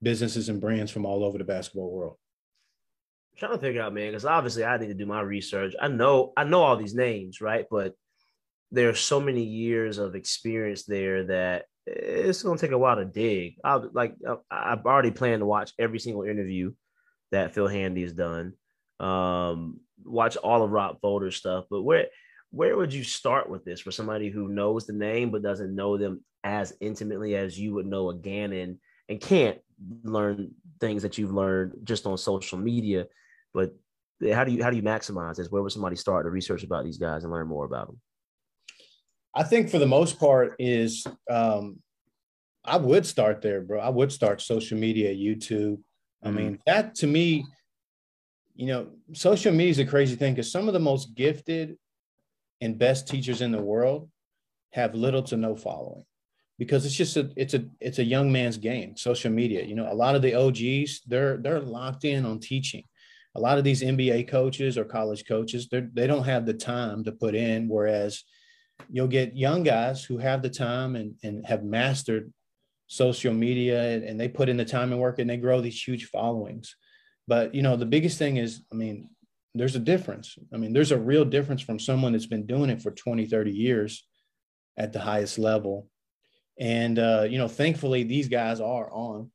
businesses, 0.03 0.49
and 0.49 0.61
brands 0.61 0.91
from 0.91 1.07
all 1.07 1.25
over 1.25 1.39
the 1.39 1.45
basketball 1.45 1.91
world. 1.91 2.17
I'm 3.33 3.39
trying 3.39 3.53
to 3.53 3.59
figure 3.59 3.83
out, 3.83 3.95
man, 3.95 4.09
because 4.09 4.25
obviously 4.25 4.65
I 4.65 4.77
need 4.79 4.89
to 4.89 4.95
do 4.95 5.07
my 5.07 5.21
research. 5.21 5.75
I 5.81 5.89
know 5.89 6.33
I 6.37 6.45
know 6.45 6.63
all 6.63 6.77
these 6.77 6.95
names, 6.95 7.41
right? 7.41 7.67
But 7.71 7.95
there 8.71 8.89
are 8.89 8.95
so 8.95 9.21
many 9.21 9.43
years 9.43 9.99
of 9.99 10.15
experience 10.15 10.85
there 10.85 11.25
that 11.27 11.67
it's 11.87 12.43
going 12.43 12.59
to 12.59 12.67
take 12.67 12.73
a 12.73 12.79
while 12.79 12.97
to 12.97 13.05
dig. 13.05 13.57
I 13.65 13.75
like 13.75 14.15
I've 14.51 14.87
already 14.87 15.11
planned 15.11 15.41
to 15.41 15.47
watch 15.47 15.73
every 15.79 15.99
single 15.99 16.23
interview 16.23 16.73
that 17.31 17.55
Phil 17.55 17.69
Handy 17.69 18.03
has 18.03 18.13
done. 18.13 18.55
Um, 19.01 19.81
watch 20.05 20.37
all 20.37 20.63
of 20.63 20.71
Rob 20.71 21.01
Fodor's 21.01 21.37
stuff, 21.37 21.65
but 21.71 21.83
where 21.83 22.07
where 22.51 22.77
would 22.77 22.93
you 22.93 23.03
start 23.03 23.51
with 23.51 23.65
this 23.65 23.81
for 23.81 23.91
somebody 23.91 24.31
who 24.31 24.49
knows 24.49 24.87
the 24.87 24.93
name 24.93 25.31
but 25.31 25.43
doesn't 25.43 25.75
know 25.75 25.99
them 25.99 26.25
as 26.45 26.73
intimately 26.81 27.35
as 27.35 27.59
you 27.59 27.75
would 27.75 27.87
know 27.87 28.11
a 28.11 28.15
Gannon 28.15 28.79
and 29.09 29.21
can't 29.21 29.59
learn 30.05 30.53
things 30.81 31.03
that 31.03 31.19
you've 31.19 31.33
learned 31.33 31.73
just 31.83 32.07
on 32.07 32.17
social 32.17 32.59
media? 32.59 33.07
But 33.53 33.75
how 34.33 34.45
do 34.45 34.53
you 34.53 34.63
how 34.63 34.71
do 34.71 34.77
you 34.77 34.83
maximize 34.83 35.37
this? 35.37 35.51
Where 35.51 35.63
would 35.63 35.73
somebody 35.73 35.97
start 35.97 36.27
to 36.27 36.31
research 36.31 36.63
about 36.63 36.85
these 36.85 36.99
guys 36.99 37.25
and 37.25 37.33
learn 37.33 37.49
more 37.49 37.65
about 37.65 37.89
them? 37.89 38.01
I 39.35 39.43
think 39.43 39.69
for 39.69 39.79
the 39.79 39.87
most 39.87 40.21
part 40.21 40.55
is 40.61 41.05
um, 41.29 41.81
I 42.65 42.77
would 42.77 43.05
start 43.05 43.43
there, 43.43 43.61
bro. 43.61 43.81
I 43.81 43.89
would 43.89 44.13
start 44.13 44.41
social 44.41 44.79
media, 44.79 45.13
YouTube. 45.13 45.81
I 46.23 46.29
mm-hmm. 46.29 46.37
mean, 46.37 46.59
that 46.67 46.95
to 46.97 47.07
me 47.07 47.47
you 48.55 48.67
know, 48.67 48.89
social 49.13 49.53
media 49.53 49.71
is 49.71 49.79
a 49.79 49.85
crazy 49.85 50.17
thing 50.17 50.35
because 50.35 50.51
some 50.51 50.69
of 50.69 50.75
the 50.75 50.81
most 50.81 51.15
gifted 51.15 51.77
and 52.61 52.79
best 52.79 53.09
teachers 53.09 53.41
in 53.41 53.53
the 53.53 53.61
world 53.61 54.09
have 54.73 54.95
little 54.95 55.23
to 55.23 55.37
no 55.37 55.57
following 55.57 56.05
because 56.59 56.87
it's 56.87 56.95
just 56.95 57.17
a 57.17 57.31
it's 57.37 57.55
a 57.55 57.65
it's 57.81 57.99
a 57.99 58.05
young 58.05 58.31
man's 58.31 58.57
game 58.57 58.97
social 58.97 59.31
media. 59.31 59.65
You 59.65 59.75
know 59.75 59.91
a 59.91 59.95
lot 59.95 60.15
of 60.15 60.23
the 60.23 60.35
og's 60.35 61.03
they're 61.07 61.39
they're 61.39 61.61
locked 61.61 62.05
in 62.05 62.25
on 62.25 62.41
teaching. 62.41 62.85
A 63.35 63.41
lot 63.41 63.59
of 63.59 63.65
these 63.65 63.83
nba 63.83 64.29
coaches 64.29 64.79
or 64.79 64.85
college 64.85 65.25
coaches 65.27 65.69
they 65.69 65.83
they 65.93 66.07
don't 66.07 66.25
have 66.25 66.47
the 66.47 66.55
time 66.55 67.03
to 67.05 67.13
put 67.13 67.35
in 67.35 67.69
whereas 67.69 68.23
you'll 68.89 69.09
get 69.09 69.37
young 69.37 69.65
guys 69.65 70.05
who 70.05 70.19
have 70.19 70.43
the 70.43 70.51
time 70.51 70.95
and 70.95 71.15
and 71.25 71.45
have 71.45 71.65
mastered 71.65 72.33
social 72.87 73.35
media 73.35 73.83
and, 73.83 74.05
and 74.05 74.21
they 74.21 74.29
put 74.29 74.49
in 74.49 74.57
the 74.57 74.65
time 74.65 74.93
and 74.93 75.01
work 75.01 75.19
and 75.19 75.29
they 75.29 75.37
grow 75.37 75.61
these 75.61 75.83
huge 75.83 76.05
followings 76.07 76.77
but 77.27 77.55
you 77.55 77.63
know, 77.63 77.77
the 77.77 77.87
biggest 77.87 78.19
thing 78.19 78.37
is, 78.37 78.63
I 78.73 78.75
mean, 78.75 79.09
there's 79.55 79.77
a 79.77 79.81
difference. 79.81 80.37
I 80.53 80.57
mean, 80.57 80.73
there's 80.73 80.93
a 80.93 80.99
real 80.99 81.25
difference 81.25 81.63
from 81.63 81.79
someone 81.79 82.13
that's 82.13 82.27
been 82.27 82.47
doing 82.47 82.71
it 82.71 82.83
for 82.83 82.91
20, 82.91 83.27
30 83.27 83.51
years 83.53 84.05
at 84.77 84.93
the 84.93 85.01
highest 85.01 85.39
level. 85.39 85.89
And 86.59 86.99
uh, 86.99 87.27
you 87.29 87.39
know, 87.39 87.49
thankfully 87.49 88.05
these 88.05 88.29
guys 88.29 88.61
are 88.61 88.91
on 88.91 89.31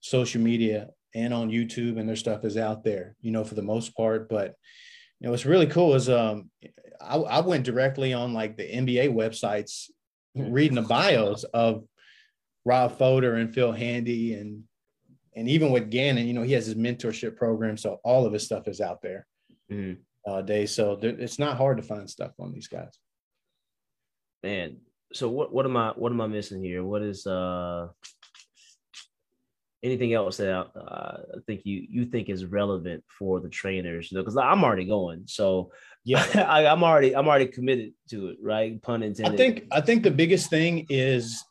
social 0.00 0.40
media 0.40 0.88
and 1.14 1.32
on 1.32 1.50
YouTube 1.50 1.98
and 1.98 2.08
their 2.08 2.16
stuff 2.16 2.44
is 2.44 2.56
out 2.56 2.84
there, 2.84 3.16
you 3.20 3.30
know, 3.30 3.44
for 3.44 3.54
the 3.54 3.62
most 3.62 3.96
part. 3.96 4.28
But 4.28 4.54
you 5.20 5.26
know, 5.26 5.30
what's 5.30 5.46
really 5.46 5.66
cool 5.66 5.94
is 5.94 6.08
um 6.08 6.50
I, 7.00 7.16
I 7.16 7.40
went 7.40 7.64
directly 7.64 8.12
on 8.12 8.32
like 8.32 8.56
the 8.56 8.68
NBA 8.68 9.12
websites 9.12 9.90
reading 10.34 10.76
the 10.76 10.82
bios 10.82 11.44
of 11.44 11.84
Rob 12.64 12.98
Fodor 12.98 13.34
and 13.34 13.52
Phil 13.54 13.72
Handy 13.72 14.34
and 14.34 14.64
and 15.36 15.48
even 15.48 15.70
with 15.70 15.90
Gannon, 15.90 16.26
you 16.26 16.32
know, 16.32 16.42
he 16.42 16.52
has 16.52 16.66
his 16.66 16.74
mentorship 16.74 17.36
program, 17.36 17.76
so 17.76 18.00
all 18.04 18.26
of 18.26 18.32
his 18.32 18.44
stuff 18.44 18.68
is 18.68 18.80
out 18.80 19.02
there 19.02 19.26
mm-hmm. 19.70 20.00
nowadays. 20.26 20.74
So 20.74 20.96
there, 20.96 21.10
it's 21.10 21.38
not 21.38 21.56
hard 21.56 21.76
to 21.78 21.82
find 21.82 22.08
stuff 22.08 22.32
on 22.38 22.52
these 22.52 22.68
guys. 22.68 22.98
Man, 24.42 24.76
so 25.12 25.28
what 25.28 25.52
what 25.52 25.64
am 25.64 25.76
I 25.76 25.90
what 25.90 26.12
am 26.12 26.20
I 26.20 26.26
missing 26.26 26.62
here? 26.62 26.84
What 26.84 27.02
is 27.02 27.26
uh 27.26 27.88
anything 29.82 30.14
else 30.14 30.38
that 30.38 30.50
uh, 30.50 31.18
I 31.36 31.38
think 31.46 31.62
you 31.64 31.86
you 31.88 32.04
think 32.06 32.28
is 32.28 32.44
relevant 32.44 33.04
for 33.18 33.40
the 33.40 33.48
trainers? 33.48 34.10
You 34.10 34.16
know, 34.16 34.22
because 34.22 34.36
I'm 34.36 34.64
already 34.64 34.84
going, 34.84 35.24
so 35.26 35.72
yeah, 36.04 36.24
I, 36.48 36.66
I'm 36.66 36.84
already 36.84 37.14
I'm 37.14 37.28
already 37.28 37.46
committed 37.46 37.92
to 38.10 38.28
it, 38.28 38.38
right? 38.42 38.80
Pun 38.82 39.02
intended. 39.02 39.34
I 39.34 39.36
think 39.36 39.64
I 39.72 39.80
think 39.80 40.02
the 40.02 40.10
biggest 40.10 40.50
thing 40.50 40.86
is 40.88 41.42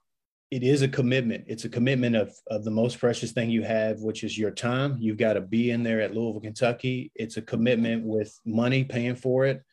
it 0.54 0.62
is 0.62 0.84
a 0.84 0.88
commitment. 0.88 1.46
It's 1.48 1.66
a 1.66 1.70
commitment 1.70 2.16
of, 2.16 2.32
of 2.46 2.64
the 2.64 2.70
most 2.70 3.00
precious 3.00 3.32
thing 3.32 3.50
you 3.50 3.64
have, 3.64 4.02
which 4.02 4.24
is 4.24 4.38
your 4.38 4.52
time. 4.52 4.98
You've 5.00 5.18
got 5.18 5.34
to 5.34 5.42
be 5.42 5.72
in 5.72 5.82
there 5.82 6.00
at 6.00 6.14
Louisville, 6.14 6.42
Kentucky. 6.42 7.12
It's 7.16 7.38
a 7.38 7.42
commitment 7.42 8.06
with 8.06 8.40
money 8.46 8.84
paying 8.84 9.16
for 9.16 9.48
it. 9.48 9.64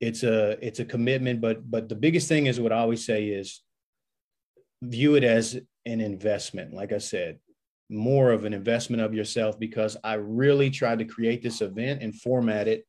It's 0.00 0.22
a 0.22 0.58
it's 0.60 0.80
a 0.80 0.84
commitment, 0.84 1.40
but 1.40 1.70
but 1.70 1.88
the 1.88 1.94
biggest 1.94 2.28
thing 2.28 2.44
is 2.44 2.60
what 2.60 2.74
I 2.74 2.80
always 2.80 3.06
say 3.06 3.28
is 3.28 3.62
view 4.82 5.14
it 5.14 5.24
as 5.24 5.58
an 5.86 6.02
investment. 6.02 6.74
Like 6.74 6.92
I 6.92 6.98
said, 6.98 7.38
more 7.88 8.32
of 8.32 8.44
an 8.44 8.52
investment 8.52 9.00
of 9.00 9.14
yourself 9.14 9.58
because 9.58 9.96
I 10.04 10.14
really 10.14 10.68
tried 10.68 10.98
to 10.98 11.06
create 11.06 11.42
this 11.42 11.62
event 11.62 12.02
and 12.02 12.14
format 12.14 12.68
it, 12.68 12.86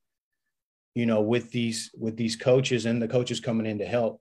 you 0.94 1.06
know, 1.06 1.22
with 1.22 1.52
these 1.52 1.90
with 1.98 2.18
these 2.18 2.36
coaches 2.36 2.86
and 2.86 3.02
the 3.02 3.08
coaches 3.08 3.40
coming 3.40 3.66
in 3.66 3.80
to 3.80 3.86
help. 3.86 4.20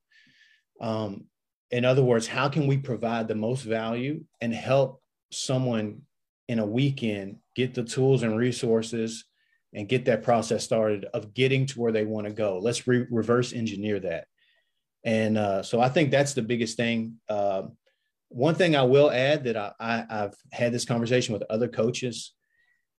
Um, 0.81 1.27
in 1.73 1.87
other 1.87 2.05
words, 2.05 2.27
how 2.27 2.49
can 2.49 2.67
we 2.67 2.77
provide 2.77 3.27
the 3.27 3.35
most 3.35 3.63
value 3.63 4.23
and 4.41 4.55
help 4.55 5.03
someone 5.31 6.03
in 6.49 6.59
a 6.59 6.67
weekend 6.67 7.39
get 7.57 7.75
the 7.75 7.83
tools 7.83 8.23
and 8.23 8.37
resources 8.37 9.25
and 9.73 9.89
get 9.89 10.05
that 10.05 10.23
process 10.23 10.63
started 10.63 11.07
of 11.15 11.33
getting 11.33 11.65
to 11.67 11.81
where 11.81 11.91
they 11.91 12.05
want 12.05 12.27
to 12.27 12.33
go? 12.33 12.59
Let's 12.59 12.87
re- 12.87 13.07
reverse 13.11 13.55
engineer 13.55 13.99
that. 14.01 14.27
And 15.05 15.39
uh, 15.39 15.63
so 15.63 15.81
I 15.81 15.89
think 15.89 16.11
that's 16.11 16.35
the 16.35 16.43
biggest 16.43 16.77
thing. 16.77 17.17
Uh, 17.27 17.63
one 18.29 18.55
thing 18.55 18.77
I 18.77 18.83
will 18.83 19.11
add 19.11 19.45
that 19.45 19.57
I, 19.57 19.73
I, 19.81 20.05
I've 20.09 20.35
had 20.53 20.73
this 20.73 20.85
conversation 20.85 21.33
with 21.33 21.43
other 21.49 21.69
coaches 21.69 22.35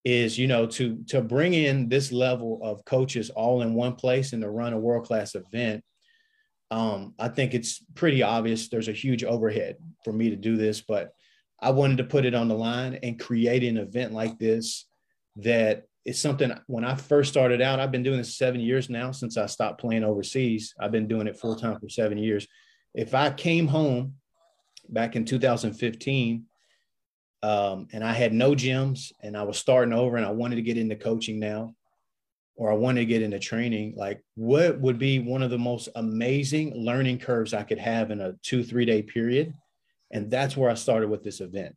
is 0.04 0.38
you 0.38 0.48
know 0.48 0.66
to 0.66 1.02
to 1.08 1.22
bring 1.22 1.54
in 1.54 1.88
this 1.88 2.12
level 2.12 2.60
of 2.62 2.84
coaches 2.84 3.30
all 3.30 3.62
in 3.62 3.74
one 3.74 3.96
place 3.96 4.34
and 4.34 4.42
to 4.42 4.50
run 4.50 4.74
a 4.74 4.78
world 4.78 5.06
class 5.06 5.34
event 5.34 5.82
um, 6.74 7.14
I 7.20 7.28
think 7.28 7.54
it's 7.54 7.84
pretty 7.94 8.24
obvious 8.24 8.68
there's 8.68 8.88
a 8.88 8.94
huge 8.94 9.24
overhead 9.24 9.78
for 10.04 10.12
me 10.12 10.32
to 10.32 10.36
do 10.36 10.58
this, 10.58 10.82
but 10.82 11.14
I 11.62 11.70
wanted 11.70 12.00
to 12.00 12.04
put 12.04 12.26
it 12.26 12.34
on 12.34 12.48
the 12.48 12.56
line 12.56 12.98
and 13.04 13.20
create 13.20 13.64
an 13.64 13.78
event 13.78 14.12
like 14.12 14.40
this 14.40 14.88
that 15.36 15.84
is 16.04 16.20
something 16.20 16.52
when 16.66 16.84
I 16.84 16.96
first 16.96 17.30
started 17.30 17.62
out, 17.62 17.80
I've 17.80 17.92
been 17.92 18.02
doing 18.02 18.18
this 18.18 18.36
seven 18.36 18.60
years 18.60 18.90
now 18.90 19.12
since 19.12 19.38
I 19.38 19.46
stopped 19.46 19.82
playing 19.82 20.04
overseas. 20.04 20.74
I've 20.80 20.92
been 20.92 21.08
doing 21.08 21.28
it 21.28 21.38
full 21.38 21.56
time 21.56 21.80
for 21.80 21.90
seven 21.90 22.18
years. 22.18 22.48
If 22.96 23.14
I 23.14 23.30
came 23.30 23.68
home 23.68 24.16
back 24.90 25.16
in 25.16 25.26
2015 25.26 26.44
um, 27.44 27.88
and 27.94 28.04
I 28.04 28.14
had 28.14 28.34
no 28.34 28.54
gyms 28.54 29.12
and 29.22 29.38
I 29.38 29.44
was 29.44 29.60
starting 29.60 29.94
over 29.94 30.18
and 30.18 30.26
I 30.26 30.32
wanted 30.32 30.56
to 30.56 30.64
get 30.64 30.80
into 30.80 30.96
coaching 30.96 31.40
now, 31.40 31.76
or 32.56 32.72
I 32.72 32.76
want 32.76 32.98
to 32.98 33.06
get 33.06 33.22
into 33.22 33.39
training, 33.39 33.96
like 33.98 34.24
what 34.36 34.80
would 34.80 35.00
be 35.00 35.20
one 35.20 35.42
of 35.42 35.50
the 35.50 35.58
most 35.58 35.89
amazing 35.96 36.76
learning 36.76 37.20
curves 37.20 37.54
I 37.54 37.63
could 37.63 37.80
have 37.80 38.12
in 38.12 38.22
a 38.22 38.34
two, 38.44 38.63
three 38.63 38.86
day 38.86 39.02
period? 39.02 39.54
And 40.12 40.30
that's 40.30 40.56
where 40.56 40.70
I 40.70 40.76
started 40.76 41.10
with 41.10 41.24
this 41.24 41.42
event. 41.42 41.76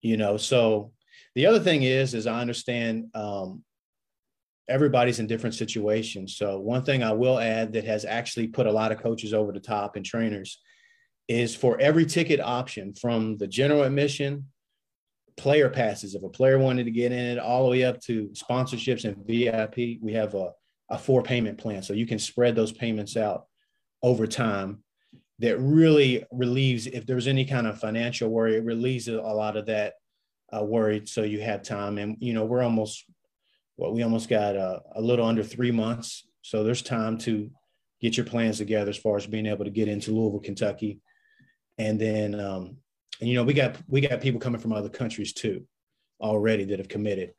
You 0.00 0.16
know, 0.16 0.36
so 0.36 0.92
the 1.36 1.46
other 1.46 1.60
thing 1.60 1.84
is, 1.84 2.14
is 2.14 2.26
I 2.26 2.40
understand 2.40 3.06
um, 3.14 3.62
everybody's 4.68 5.20
in 5.20 5.26
different 5.28 5.54
situations. 5.54 6.36
So 6.36 6.58
one 6.58 6.82
thing 6.84 7.02
I 7.02 7.12
will 7.12 7.38
add 7.38 7.72
that 7.74 7.84
has 7.84 8.04
actually 8.04 8.48
put 8.48 8.66
a 8.66 8.72
lot 8.72 8.90
of 8.90 9.00
coaches 9.00 9.32
over 9.32 9.52
the 9.52 9.60
top 9.60 9.96
and 9.96 10.04
trainers 10.04 10.60
is 11.28 11.54
for 11.54 11.80
every 11.80 12.04
ticket 12.04 12.40
option 12.40 12.94
from 12.94 13.36
the 13.38 13.46
general 13.46 13.84
admission 13.84 14.46
player 15.36 15.68
passes. 15.68 16.14
If 16.14 16.22
a 16.22 16.28
player 16.28 16.58
wanted 16.58 16.84
to 16.84 16.90
get 16.90 17.12
in 17.12 17.18
it 17.18 17.38
all 17.38 17.64
the 17.64 17.70
way 17.70 17.84
up 17.84 18.00
to 18.02 18.28
sponsorships 18.28 19.04
and 19.04 19.16
VIP, 19.26 19.98
we 20.02 20.12
have 20.12 20.34
a, 20.34 20.52
a 20.90 20.98
four 20.98 21.22
payment 21.22 21.58
plan. 21.58 21.82
So 21.82 21.92
you 21.92 22.06
can 22.06 22.18
spread 22.18 22.54
those 22.54 22.72
payments 22.72 23.16
out 23.16 23.46
over 24.02 24.26
time 24.26 24.82
that 25.38 25.58
really 25.58 26.24
relieves 26.30 26.86
if 26.86 27.06
there's 27.06 27.26
any 27.26 27.44
kind 27.44 27.66
of 27.66 27.80
financial 27.80 28.28
worry, 28.28 28.56
it 28.56 28.64
relieves 28.64 29.08
a 29.08 29.20
lot 29.20 29.56
of 29.56 29.66
that 29.66 29.94
uh, 30.56 30.62
worry. 30.62 31.02
So 31.06 31.22
you 31.22 31.40
have 31.40 31.62
time. 31.62 31.98
And, 31.98 32.16
you 32.20 32.32
know, 32.32 32.44
we're 32.44 32.62
almost, 32.62 33.04
what 33.76 33.88
well, 33.88 33.96
we 33.96 34.02
almost 34.02 34.28
got 34.28 34.56
uh, 34.56 34.80
a 34.94 35.00
little 35.00 35.26
under 35.26 35.42
three 35.42 35.70
months. 35.70 36.28
So 36.42 36.62
there's 36.62 36.82
time 36.82 37.18
to 37.18 37.50
get 38.00 38.16
your 38.16 38.26
plans 38.26 38.58
together 38.58 38.90
as 38.90 38.98
far 38.98 39.16
as 39.16 39.26
being 39.26 39.46
able 39.46 39.64
to 39.64 39.70
get 39.70 39.88
into 39.88 40.12
Louisville, 40.12 40.40
Kentucky. 40.40 41.00
And 41.78 42.00
then 42.00 42.38
um, 42.38 42.76
and 43.22 43.30
you 43.30 43.36
know 43.36 43.44
we 43.44 43.54
got 43.54 43.76
we 43.86 44.00
got 44.00 44.20
people 44.20 44.40
coming 44.40 44.60
from 44.60 44.72
other 44.72 44.88
countries 44.88 45.32
too 45.32 45.64
already 46.20 46.64
that 46.64 46.80
have 46.80 46.88
committed. 46.88 47.32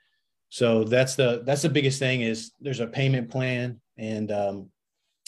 So 0.47 0.85
that's 0.85 1.15
the 1.15 1.43
that's 1.45 1.61
the 1.61 1.69
biggest 1.69 1.99
thing 1.99 2.21
is 2.21 2.53
there's 2.61 2.79
a 2.79 2.87
payment 2.87 3.29
plan 3.29 3.81
and 3.97 4.31
um, 4.31 4.69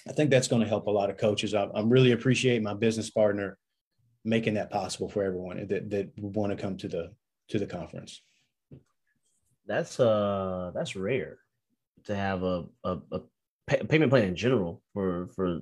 i 0.07 0.11
think 0.13 0.29
that's 0.29 0.47
going 0.47 0.61
to 0.61 0.67
help 0.67 0.87
a 0.87 0.91
lot 0.91 1.09
of 1.09 1.17
coaches. 1.17 1.53
I, 1.53 1.67
i'm 1.75 1.89
really 1.89 2.13
appreciate 2.13 2.61
my 2.61 2.73
business 2.73 3.09
partner 3.09 3.57
making 4.23 4.53
that 4.53 4.71
possible 4.71 5.09
for 5.09 5.23
everyone 5.23 5.67
that 5.67 5.89
that 5.89 6.11
want 6.17 6.51
to 6.51 6.61
come 6.61 6.77
to 6.77 6.87
the 6.87 7.11
to 7.49 7.59
the 7.59 7.67
conference. 7.67 8.21
That's 9.67 9.99
uh 9.99 10.71
that's 10.73 10.95
rare 10.95 11.39
to 12.05 12.15
have 12.15 12.43
a 12.43 12.65
a, 12.85 12.97
a 13.11 13.19
pay, 13.67 13.81
payment 13.89 14.09
plan 14.09 14.23
in 14.23 14.37
general 14.37 14.81
for 14.93 15.27
for 15.35 15.59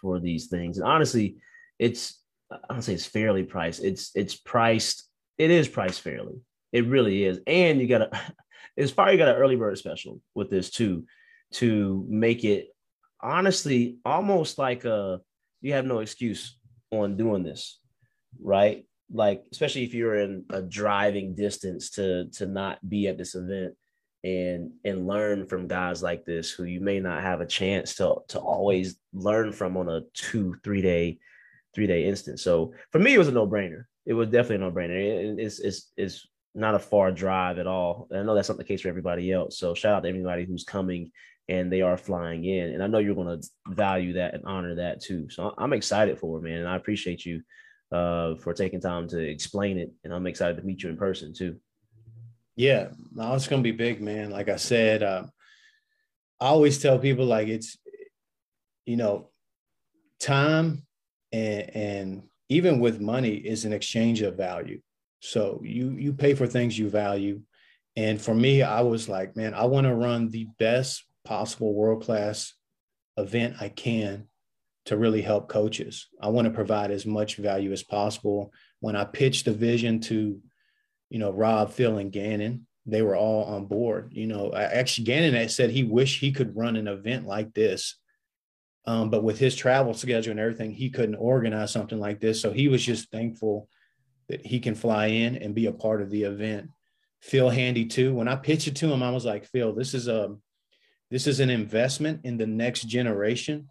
for 0.00 0.20
these 0.20 0.48
things. 0.48 0.76
And 0.76 0.86
honestly 0.86 1.36
it's 1.78 2.21
I 2.68 2.72
don't 2.72 2.82
say 2.82 2.94
it's 2.94 3.06
fairly 3.06 3.42
priced. 3.42 3.82
It's 3.82 4.10
it's 4.14 4.36
priced. 4.36 5.08
It 5.38 5.50
is 5.50 5.68
priced 5.68 6.00
fairly. 6.00 6.40
It 6.72 6.86
really 6.86 7.24
is. 7.24 7.40
And 7.46 7.80
you 7.80 7.88
got 7.88 8.02
a 8.02 8.20
it's 8.76 8.92
probably 8.92 9.16
got 9.16 9.28
an 9.28 9.36
early 9.36 9.56
bird 9.56 9.76
special 9.78 10.20
with 10.34 10.50
this 10.50 10.70
too, 10.70 11.04
to 11.52 12.06
make 12.08 12.44
it 12.44 12.68
honestly 13.20 13.98
almost 14.04 14.58
like 14.58 14.84
a 14.84 15.20
you 15.60 15.74
have 15.74 15.86
no 15.86 16.00
excuse 16.00 16.58
on 16.90 17.16
doing 17.16 17.42
this, 17.42 17.78
right? 18.40 18.84
Like 19.12 19.44
especially 19.52 19.84
if 19.84 19.94
you're 19.94 20.18
in 20.18 20.44
a 20.50 20.62
driving 20.62 21.34
distance 21.34 21.90
to 21.90 22.28
to 22.32 22.46
not 22.46 22.86
be 22.88 23.08
at 23.08 23.18
this 23.18 23.34
event 23.34 23.74
and 24.24 24.70
and 24.84 25.06
learn 25.06 25.46
from 25.46 25.66
guys 25.66 26.02
like 26.02 26.24
this 26.24 26.50
who 26.50 26.64
you 26.64 26.80
may 26.80 27.00
not 27.00 27.22
have 27.22 27.40
a 27.40 27.46
chance 27.46 27.96
to 27.96 28.16
to 28.28 28.38
always 28.38 28.96
learn 29.12 29.52
from 29.52 29.76
on 29.76 29.88
a 29.88 30.02
two 30.14 30.56
three 30.62 30.80
day 30.80 31.18
three 31.74 31.86
day 31.86 32.04
instance. 32.04 32.42
So 32.42 32.74
for 32.90 32.98
me, 32.98 33.14
it 33.14 33.18
was 33.18 33.28
a 33.28 33.32
no 33.32 33.46
brainer. 33.46 33.84
It 34.06 34.14
was 34.14 34.28
definitely 34.28 34.56
a 34.56 34.70
no 34.70 34.72
brainer. 34.72 35.38
it's, 35.38 35.60
it's, 35.60 35.92
it's 35.96 36.26
not 36.54 36.74
a 36.74 36.78
far 36.78 37.10
drive 37.12 37.58
at 37.58 37.66
all. 37.66 38.08
And 38.10 38.20
I 38.20 38.22
know 38.22 38.34
that's 38.34 38.48
not 38.48 38.58
the 38.58 38.64
case 38.64 38.82
for 38.82 38.88
everybody 38.88 39.32
else. 39.32 39.58
So 39.58 39.74
shout 39.74 39.94
out 39.94 40.02
to 40.02 40.08
everybody 40.08 40.44
who's 40.44 40.64
coming 40.64 41.10
and 41.48 41.72
they 41.72 41.82
are 41.82 41.96
flying 41.96 42.44
in. 42.44 42.72
And 42.72 42.82
I 42.82 42.86
know 42.86 42.98
you're 42.98 43.14
going 43.14 43.40
to 43.40 43.48
value 43.68 44.14
that 44.14 44.34
and 44.34 44.44
honor 44.44 44.74
that 44.76 45.02
too. 45.02 45.28
So 45.30 45.54
I'm 45.58 45.72
excited 45.72 46.18
for 46.18 46.38
it, 46.38 46.42
man. 46.42 46.58
And 46.58 46.68
I 46.68 46.76
appreciate 46.76 47.24
you 47.24 47.42
uh, 47.90 48.36
for 48.36 48.52
taking 48.52 48.80
time 48.80 49.08
to 49.08 49.18
explain 49.18 49.78
it. 49.78 49.92
And 50.04 50.12
I'm 50.12 50.26
excited 50.26 50.56
to 50.56 50.62
meet 50.62 50.82
you 50.82 50.90
in 50.90 50.96
person 50.96 51.32
too. 51.32 51.56
Yeah, 52.54 52.88
no, 53.14 53.34
it's 53.34 53.48
going 53.48 53.62
to 53.62 53.66
be 53.66 53.76
big, 53.76 54.02
man. 54.02 54.30
Like 54.30 54.48
I 54.48 54.56
said, 54.56 55.02
uh, 55.02 55.24
I 56.40 56.46
always 56.46 56.80
tell 56.80 56.98
people 56.98 57.24
like 57.24 57.48
it's, 57.48 57.78
you 58.84 58.96
know, 58.96 59.30
time 60.20 60.84
and, 61.32 61.70
and 61.76 62.22
even 62.48 62.80
with 62.80 63.00
money 63.00 63.34
is 63.34 63.64
an 63.64 63.72
exchange 63.72 64.20
of 64.22 64.36
value. 64.36 64.80
So 65.20 65.60
you 65.64 65.90
you 65.90 66.12
pay 66.12 66.34
for 66.34 66.46
things 66.46 66.78
you 66.78 66.88
value. 66.88 67.40
And 67.96 68.20
for 68.20 68.34
me 68.34 68.62
i 68.62 68.80
was 68.80 69.06
like 69.08 69.36
man 69.36 69.52
i 69.52 69.64
want 69.64 69.86
to 69.86 69.94
run 69.94 70.28
the 70.28 70.48
best 70.58 71.04
possible 71.24 71.74
world 71.74 72.02
class 72.02 72.54
event 73.18 73.56
i 73.60 73.68
can 73.68 74.28
to 74.86 74.96
really 74.96 75.22
help 75.22 75.48
coaches. 75.48 76.08
I 76.20 76.28
want 76.28 76.46
to 76.46 76.50
provide 76.50 76.90
as 76.90 77.06
much 77.06 77.36
value 77.36 77.70
as 77.70 77.82
possible. 77.82 78.52
When 78.80 78.96
i 78.96 79.04
pitched 79.04 79.44
the 79.44 79.52
vision 79.52 80.00
to 80.00 80.40
you 81.10 81.18
know 81.18 81.30
rob 81.30 81.70
phil 81.70 81.98
and 81.98 82.10
gannon 82.10 82.66
they 82.86 83.02
were 83.02 83.14
all 83.14 83.44
on 83.44 83.66
board. 83.66 84.12
You 84.12 84.26
know 84.26 84.52
actually 84.54 85.04
gannon 85.04 85.48
said 85.48 85.70
he 85.70 85.84
wished 85.84 86.20
he 86.20 86.32
could 86.32 86.56
run 86.56 86.76
an 86.76 86.88
event 86.88 87.26
like 87.26 87.54
this 87.54 87.96
um, 88.84 89.10
but 89.10 89.22
with 89.22 89.38
his 89.38 89.54
travel 89.54 89.94
schedule 89.94 90.32
and 90.32 90.40
everything, 90.40 90.72
he 90.72 90.90
couldn't 90.90 91.16
organize 91.16 91.70
something 91.70 92.00
like 92.00 92.20
this. 92.20 92.40
So 92.40 92.52
he 92.52 92.68
was 92.68 92.84
just 92.84 93.10
thankful 93.10 93.68
that 94.28 94.44
he 94.44 94.58
can 94.58 94.74
fly 94.74 95.06
in 95.06 95.36
and 95.36 95.54
be 95.54 95.66
a 95.66 95.72
part 95.72 96.02
of 96.02 96.10
the 96.10 96.24
event. 96.24 96.68
Phil 97.20 97.50
Handy 97.50 97.84
too. 97.86 98.14
When 98.14 98.26
I 98.26 98.34
pitched 98.34 98.66
it 98.66 98.76
to 98.76 98.92
him, 98.92 99.02
I 99.02 99.10
was 99.10 99.24
like, 99.24 99.46
Phil, 99.46 99.72
this 99.72 99.94
is 99.94 100.08
a 100.08 100.34
this 101.10 101.26
is 101.26 101.40
an 101.40 101.50
investment 101.50 102.22
in 102.24 102.38
the 102.38 102.46
next 102.46 102.84
generation 102.84 103.68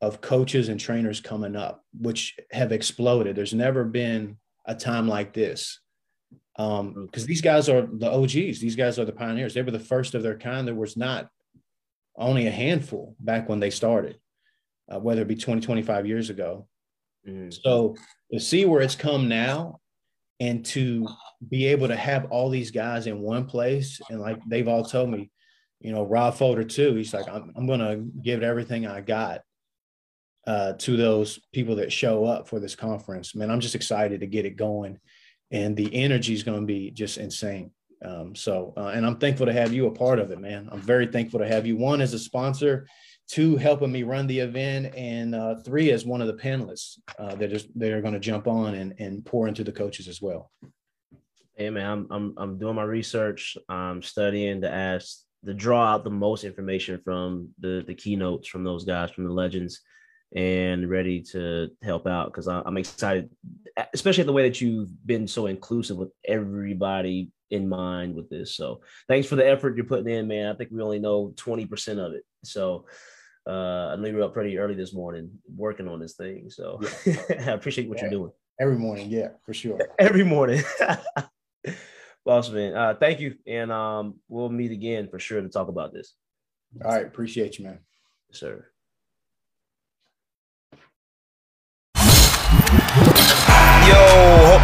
of 0.00 0.20
coaches 0.20 0.68
and 0.68 0.78
trainers 0.78 1.20
coming 1.20 1.56
up, 1.56 1.84
which 1.92 2.36
have 2.52 2.70
exploded. 2.70 3.34
There's 3.34 3.52
never 3.52 3.84
been 3.84 4.38
a 4.64 4.74
time 4.74 5.08
like 5.08 5.32
this. 5.32 5.80
Um, 6.56 7.06
because 7.06 7.26
these 7.26 7.40
guys 7.40 7.68
are 7.68 7.82
the 7.82 8.10
OGs, 8.10 8.60
these 8.60 8.76
guys 8.76 8.98
are 8.98 9.04
the 9.04 9.12
pioneers. 9.12 9.54
They 9.54 9.62
were 9.62 9.72
the 9.72 9.78
first 9.78 10.14
of 10.14 10.22
their 10.22 10.38
kind. 10.38 10.66
There 10.66 10.74
was 10.74 10.96
not 10.96 11.28
only 12.16 12.46
a 12.46 12.52
handful 12.52 13.16
back 13.20 13.48
when 13.48 13.60
they 13.60 13.70
started 13.70 14.18
uh, 14.92 14.98
whether 14.98 15.22
it 15.22 15.28
be 15.28 15.36
20, 15.36 15.60
25 15.60 16.06
years 16.06 16.30
ago. 16.30 16.66
Mm. 17.26 17.56
So 17.62 17.96
to 18.32 18.40
see 18.40 18.64
where 18.64 18.80
it's 18.80 18.94
come 18.94 19.28
now 19.28 19.80
and 20.40 20.64
to 20.66 21.06
be 21.48 21.66
able 21.66 21.88
to 21.88 21.96
have 21.96 22.26
all 22.30 22.48
these 22.48 22.70
guys 22.70 23.06
in 23.06 23.20
one 23.20 23.46
place, 23.46 24.00
and 24.10 24.20
like 24.20 24.38
they've 24.46 24.68
all 24.68 24.84
told 24.84 25.10
me, 25.10 25.30
you 25.80 25.92
know, 25.92 26.04
Rob 26.04 26.34
Fodor 26.34 26.64
too, 26.64 26.94
he's 26.94 27.14
like, 27.14 27.28
I'm, 27.28 27.52
I'm 27.56 27.66
going 27.66 27.80
to 27.80 28.04
give 28.22 28.42
everything 28.42 28.86
I 28.86 29.00
got 29.00 29.42
uh, 30.46 30.72
to 30.72 30.96
those 30.96 31.38
people 31.52 31.76
that 31.76 31.92
show 31.92 32.24
up 32.24 32.48
for 32.48 32.58
this 32.58 32.74
conference. 32.74 33.34
Man, 33.34 33.50
I'm 33.50 33.60
just 33.60 33.74
excited 33.74 34.20
to 34.20 34.26
get 34.26 34.46
it 34.46 34.56
going. 34.56 34.98
And 35.50 35.76
the 35.76 35.94
energy 35.94 36.34
is 36.34 36.42
going 36.42 36.60
to 36.60 36.66
be 36.66 36.90
just 36.90 37.18
insane. 37.18 37.70
Um, 38.04 38.34
so, 38.34 38.74
uh, 38.76 38.88
and 38.88 39.04
I'm 39.04 39.18
thankful 39.18 39.46
to 39.46 39.52
have 39.52 39.72
you 39.72 39.86
a 39.86 39.90
part 39.90 40.18
of 40.18 40.30
it, 40.30 40.40
man. 40.40 40.68
I'm 40.70 40.80
very 40.80 41.06
thankful 41.06 41.40
to 41.40 41.48
have 41.48 41.66
you. 41.66 41.76
One 41.76 42.00
as 42.00 42.14
a 42.14 42.18
sponsor, 42.18 42.86
two 43.28 43.56
helping 43.56 43.92
me 43.92 44.02
run 44.02 44.26
the 44.26 44.40
event, 44.40 44.94
and 44.96 45.34
uh, 45.34 45.56
three 45.56 45.90
as 45.92 46.04
one 46.04 46.20
of 46.20 46.26
the 46.26 46.34
panelists 46.34 46.98
uh, 47.18 47.34
that 47.36 47.52
is 47.52 47.68
that 47.76 47.92
are 47.92 48.00
going 48.00 48.14
to 48.14 48.20
jump 48.20 48.46
on 48.48 48.74
and, 48.74 48.94
and 48.98 49.24
pour 49.24 49.46
into 49.46 49.62
the 49.62 49.72
coaches 49.72 50.08
as 50.08 50.20
well. 50.20 50.50
Hey 51.54 51.70
man, 51.70 51.86
I'm 51.86 52.06
I'm 52.10 52.34
I'm 52.38 52.58
doing 52.58 52.74
my 52.74 52.84
research. 52.84 53.56
I'm 53.68 54.02
studying 54.02 54.62
to 54.62 54.72
ask 54.72 55.20
to 55.44 55.54
draw 55.54 55.84
out 55.84 56.04
the 56.04 56.10
most 56.10 56.44
information 56.44 57.00
from 57.04 57.50
the 57.58 57.84
the 57.86 57.94
keynotes 57.94 58.48
from 58.48 58.64
those 58.64 58.84
guys 58.84 59.10
from 59.10 59.24
the 59.24 59.32
legends, 59.32 59.80
and 60.34 60.88
ready 60.88 61.20
to 61.32 61.68
help 61.82 62.06
out 62.06 62.32
because 62.32 62.48
I'm 62.48 62.76
excited, 62.76 63.30
especially 63.92 64.24
the 64.24 64.32
way 64.32 64.48
that 64.48 64.60
you've 64.60 64.90
been 65.06 65.26
so 65.28 65.46
inclusive 65.46 65.96
with 65.96 66.10
everybody 66.26 67.30
in 67.50 67.68
mind 67.68 68.14
with 68.14 68.28
this. 68.28 68.54
So 68.54 68.80
thanks 69.08 69.26
for 69.26 69.36
the 69.36 69.48
effort 69.48 69.76
you're 69.76 69.86
putting 69.86 70.12
in, 70.12 70.28
man. 70.28 70.48
I 70.48 70.54
think 70.54 70.70
we 70.70 70.82
only 70.82 70.98
know 70.98 71.32
20% 71.36 71.98
of 71.98 72.12
it. 72.12 72.24
So 72.44 72.84
uh, 73.48 73.92
I 73.92 73.96
know 73.96 74.08
you 74.08 74.16
were 74.16 74.24
up 74.24 74.34
pretty 74.34 74.58
early 74.58 74.74
this 74.74 74.92
morning 74.92 75.30
working 75.56 75.88
on 75.88 76.00
this 76.00 76.14
thing. 76.14 76.50
So 76.50 76.80
yeah. 77.06 77.16
I 77.30 77.52
appreciate 77.52 77.88
what 77.88 77.98
yeah. 77.98 78.04
you're 78.04 78.10
doing. 78.10 78.32
Every 78.60 78.76
morning, 78.76 79.08
yeah, 79.08 79.28
for 79.46 79.54
sure. 79.54 79.78
Every 79.98 80.24
morning. 80.24 80.62
Boss 82.26 82.50
man. 82.50 82.74
Uh, 82.74 82.94
thank 82.94 83.20
you. 83.20 83.36
And 83.46 83.72
um, 83.72 84.16
we'll 84.28 84.50
meet 84.50 84.72
again 84.72 85.08
for 85.08 85.18
sure 85.18 85.40
to 85.40 85.48
talk 85.48 85.68
about 85.68 85.94
this. 85.94 86.14
All 86.84 86.92
right. 86.92 87.06
Appreciate 87.06 87.58
you, 87.58 87.64
man. 87.64 87.78
Yes, 88.28 88.40
sir. 88.40 88.66